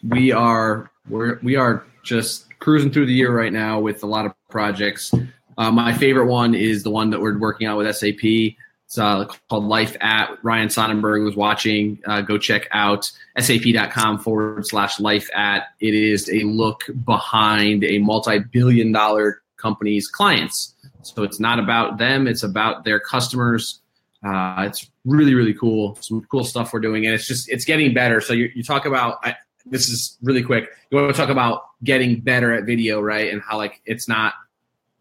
[0.09, 4.27] we are we're we are just cruising through the year right now with a lot
[4.27, 5.13] of projects.
[5.59, 8.55] Uh, my favorite one is the one that we're working on with SAP.
[8.87, 11.99] It's uh, called Life at Ryan Sonnenberg was watching.
[12.07, 15.69] Uh, go check out sap.com forward slash life at.
[15.81, 20.75] It is a look behind a multi billion dollar company's clients.
[21.03, 23.81] So it's not about them, it's about their customers.
[24.27, 25.97] Uh, it's really, really cool.
[26.01, 27.07] Some cool stuff we're doing.
[27.07, 28.21] And it's just, it's getting better.
[28.21, 30.71] So you, you talk about, I, this is really quick.
[30.91, 33.33] You want to talk about getting better at video, right?
[33.33, 34.35] And how like it's not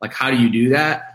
[0.02, 1.12] like how do you do that?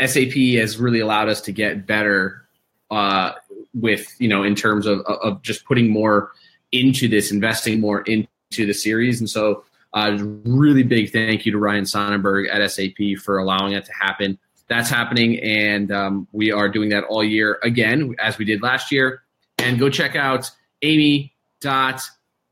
[0.00, 2.46] SAP has really allowed us to get better
[2.90, 3.32] uh,
[3.74, 6.32] with you know in terms of of just putting more
[6.70, 8.26] into this, investing more into
[8.66, 13.38] the series, and so uh, really big thank you to Ryan Sonnenberg at SAP for
[13.38, 14.38] allowing it to happen.
[14.68, 18.90] That's happening, and um, we are doing that all year again as we did last
[18.90, 19.22] year.
[19.58, 20.50] And go check out
[20.82, 22.02] Amy dot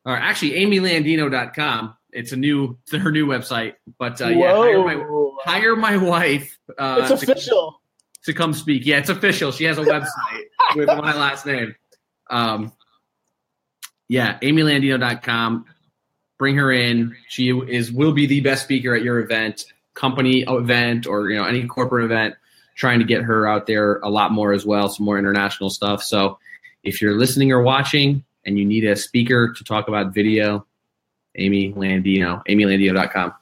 [0.04, 1.96] or actually amylandino.com.
[2.12, 5.04] It's a new her new website, but uh, yeah, hire my,
[5.44, 7.80] hire my wife uh, it's official.
[8.24, 8.84] To, to, come speak.
[8.84, 9.52] Yeah, it's official.
[9.52, 10.44] She has a website
[10.76, 11.74] with my last name.
[12.28, 12.72] Um,
[14.08, 15.66] yeah, amylandino.com.
[16.38, 17.16] Bring her in.
[17.28, 19.66] She is will be the best speaker at your event,
[20.00, 22.34] company event, or you know any corporate event.
[22.76, 26.02] Trying to get her out there a lot more as well, some more international stuff.
[26.02, 26.38] So,
[26.82, 30.66] if you're listening or watching and you need a speaker to talk about video,
[31.36, 33.34] Amy Landino, amylandino.com.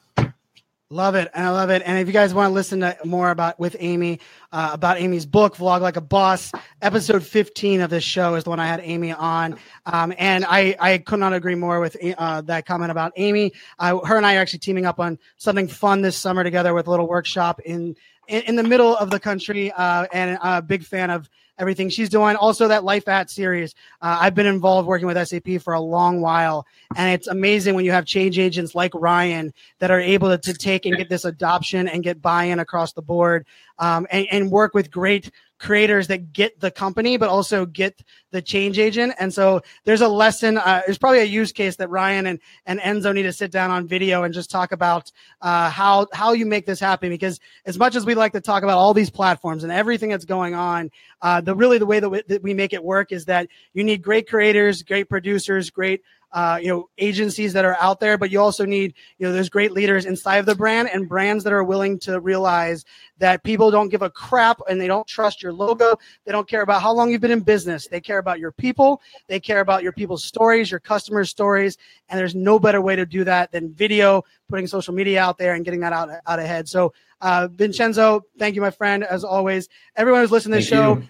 [0.91, 1.31] Love it.
[1.35, 1.83] And I love it.
[1.85, 4.21] And if you guys want to listen to more about with Amy,
[4.53, 8.51] uh, about Amy's book, Vlog Like a Boss, episode 15 of this show is the
[8.51, 9.59] one I had Amy on.
[9.87, 13.53] Um, and I, I could not agree more with uh, that comment about Amy.
[13.79, 16.87] Uh, her and I are actually teaming up on something fun this summer together with
[16.87, 17.97] a little workshop in,
[18.27, 19.71] in, in the middle of the country.
[19.73, 21.29] Uh, and a big fan of
[21.59, 22.37] everything she's doing.
[22.37, 23.75] Also, that Life at series.
[24.01, 27.85] Uh, I've been involved working with SAP for a long while, and it's amazing when
[27.85, 31.25] you have change agents like Ryan that are able to, to take and get this
[31.25, 33.47] adoption and get buy-in across the board,
[33.79, 38.43] um, and, and work with great creators that get the company, but also get the
[38.43, 39.15] change agent.
[39.19, 40.59] And so there's a lesson.
[40.59, 43.71] Uh, there's probably a use case that Ryan and, and Enzo need to sit down
[43.71, 47.11] on video and just talk about uh, how how you make this happen.
[47.11, 50.25] Because as much as we like to talk about all these platforms and everything that's
[50.25, 50.91] going on,
[51.23, 53.83] uh, the really the way that we, that we make it work is that you
[53.83, 56.03] need great creators, great producers, great
[56.33, 59.49] uh, you know agencies that are out there but you also need you know there's
[59.49, 62.85] great leaders inside of the brand and brands that are willing to realize
[63.19, 66.63] that people don't give a crap and they don't trust your logo they don't care
[66.63, 69.83] about how long you've been in business they care about your people they care about
[69.83, 73.73] your people's stories your customers stories and there's no better way to do that than
[73.73, 78.23] video putting social media out there and getting that out out ahead so uh, Vincenzo,
[78.39, 79.69] thank you, my friend, as always.
[79.97, 81.09] Everyone who's listening to the show, you.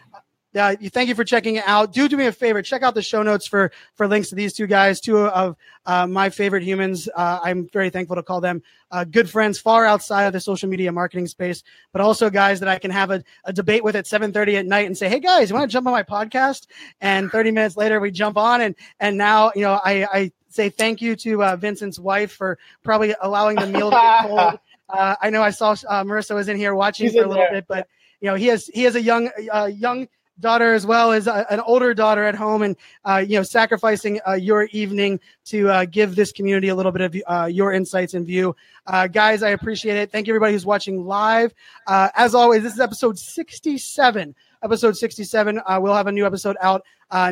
[0.57, 1.93] Uh, thank you for checking it out.
[1.93, 4.55] Do do me a favor, check out the show notes for for links to these
[4.55, 7.07] two guys, two of uh, my favorite humans.
[7.15, 10.69] Uh, I'm very thankful to call them uh, good friends, far outside of the social
[10.69, 11.63] media marketing space,
[11.93, 14.87] but also guys that I can have a, a debate with at 7:30 at night
[14.87, 16.67] and say, "Hey guys, you want to jump on my podcast?"
[17.01, 20.71] And 30 minutes later, we jump on, and and now you know I, I say
[20.71, 24.59] thank you to uh, Vincent's wife for probably allowing the meal to get cold.
[24.89, 27.53] Uh, I know I saw Marissa was in here watching She's for a little there.
[27.61, 27.87] bit, but
[28.23, 29.31] you know he has he has a young
[29.77, 30.09] young
[30.41, 34.21] daughter as well as a, an older daughter at home and uh, you know sacrificing
[34.27, 38.15] uh, your evening to uh, give this community a little bit of uh, your insights
[38.15, 38.55] and view.
[38.87, 40.11] Uh, guys i appreciate it.
[40.11, 41.55] Thank you everybody who's watching live.
[41.87, 46.83] Uh, as always this is episode 67 episode 67 we'll have a new episode out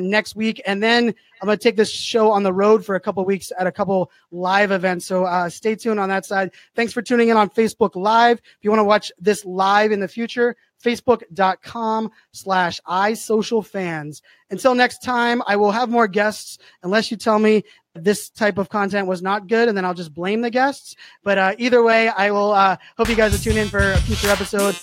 [0.01, 0.61] next week.
[0.67, 3.53] And then i'm going to take this show on the road for a couple weeks
[3.59, 5.07] at a couple live events.
[5.07, 6.53] So stay tuned on that side.
[6.75, 8.39] Thanks for tuning in on facebook live.
[8.39, 14.23] If you want to watch this live in the future facebook.com slash iSocialFanz.
[14.51, 18.69] Until next time, I will have more guests unless you tell me this type of
[18.69, 20.95] content was not good and then I'll just blame the guests.
[21.23, 23.99] But uh, either way, I will uh, hope you guys will tune in for a
[23.99, 24.77] future episode.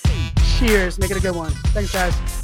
[0.57, 0.99] Cheers.
[0.99, 1.51] Make it a good one.
[1.73, 2.42] Thanks, guys.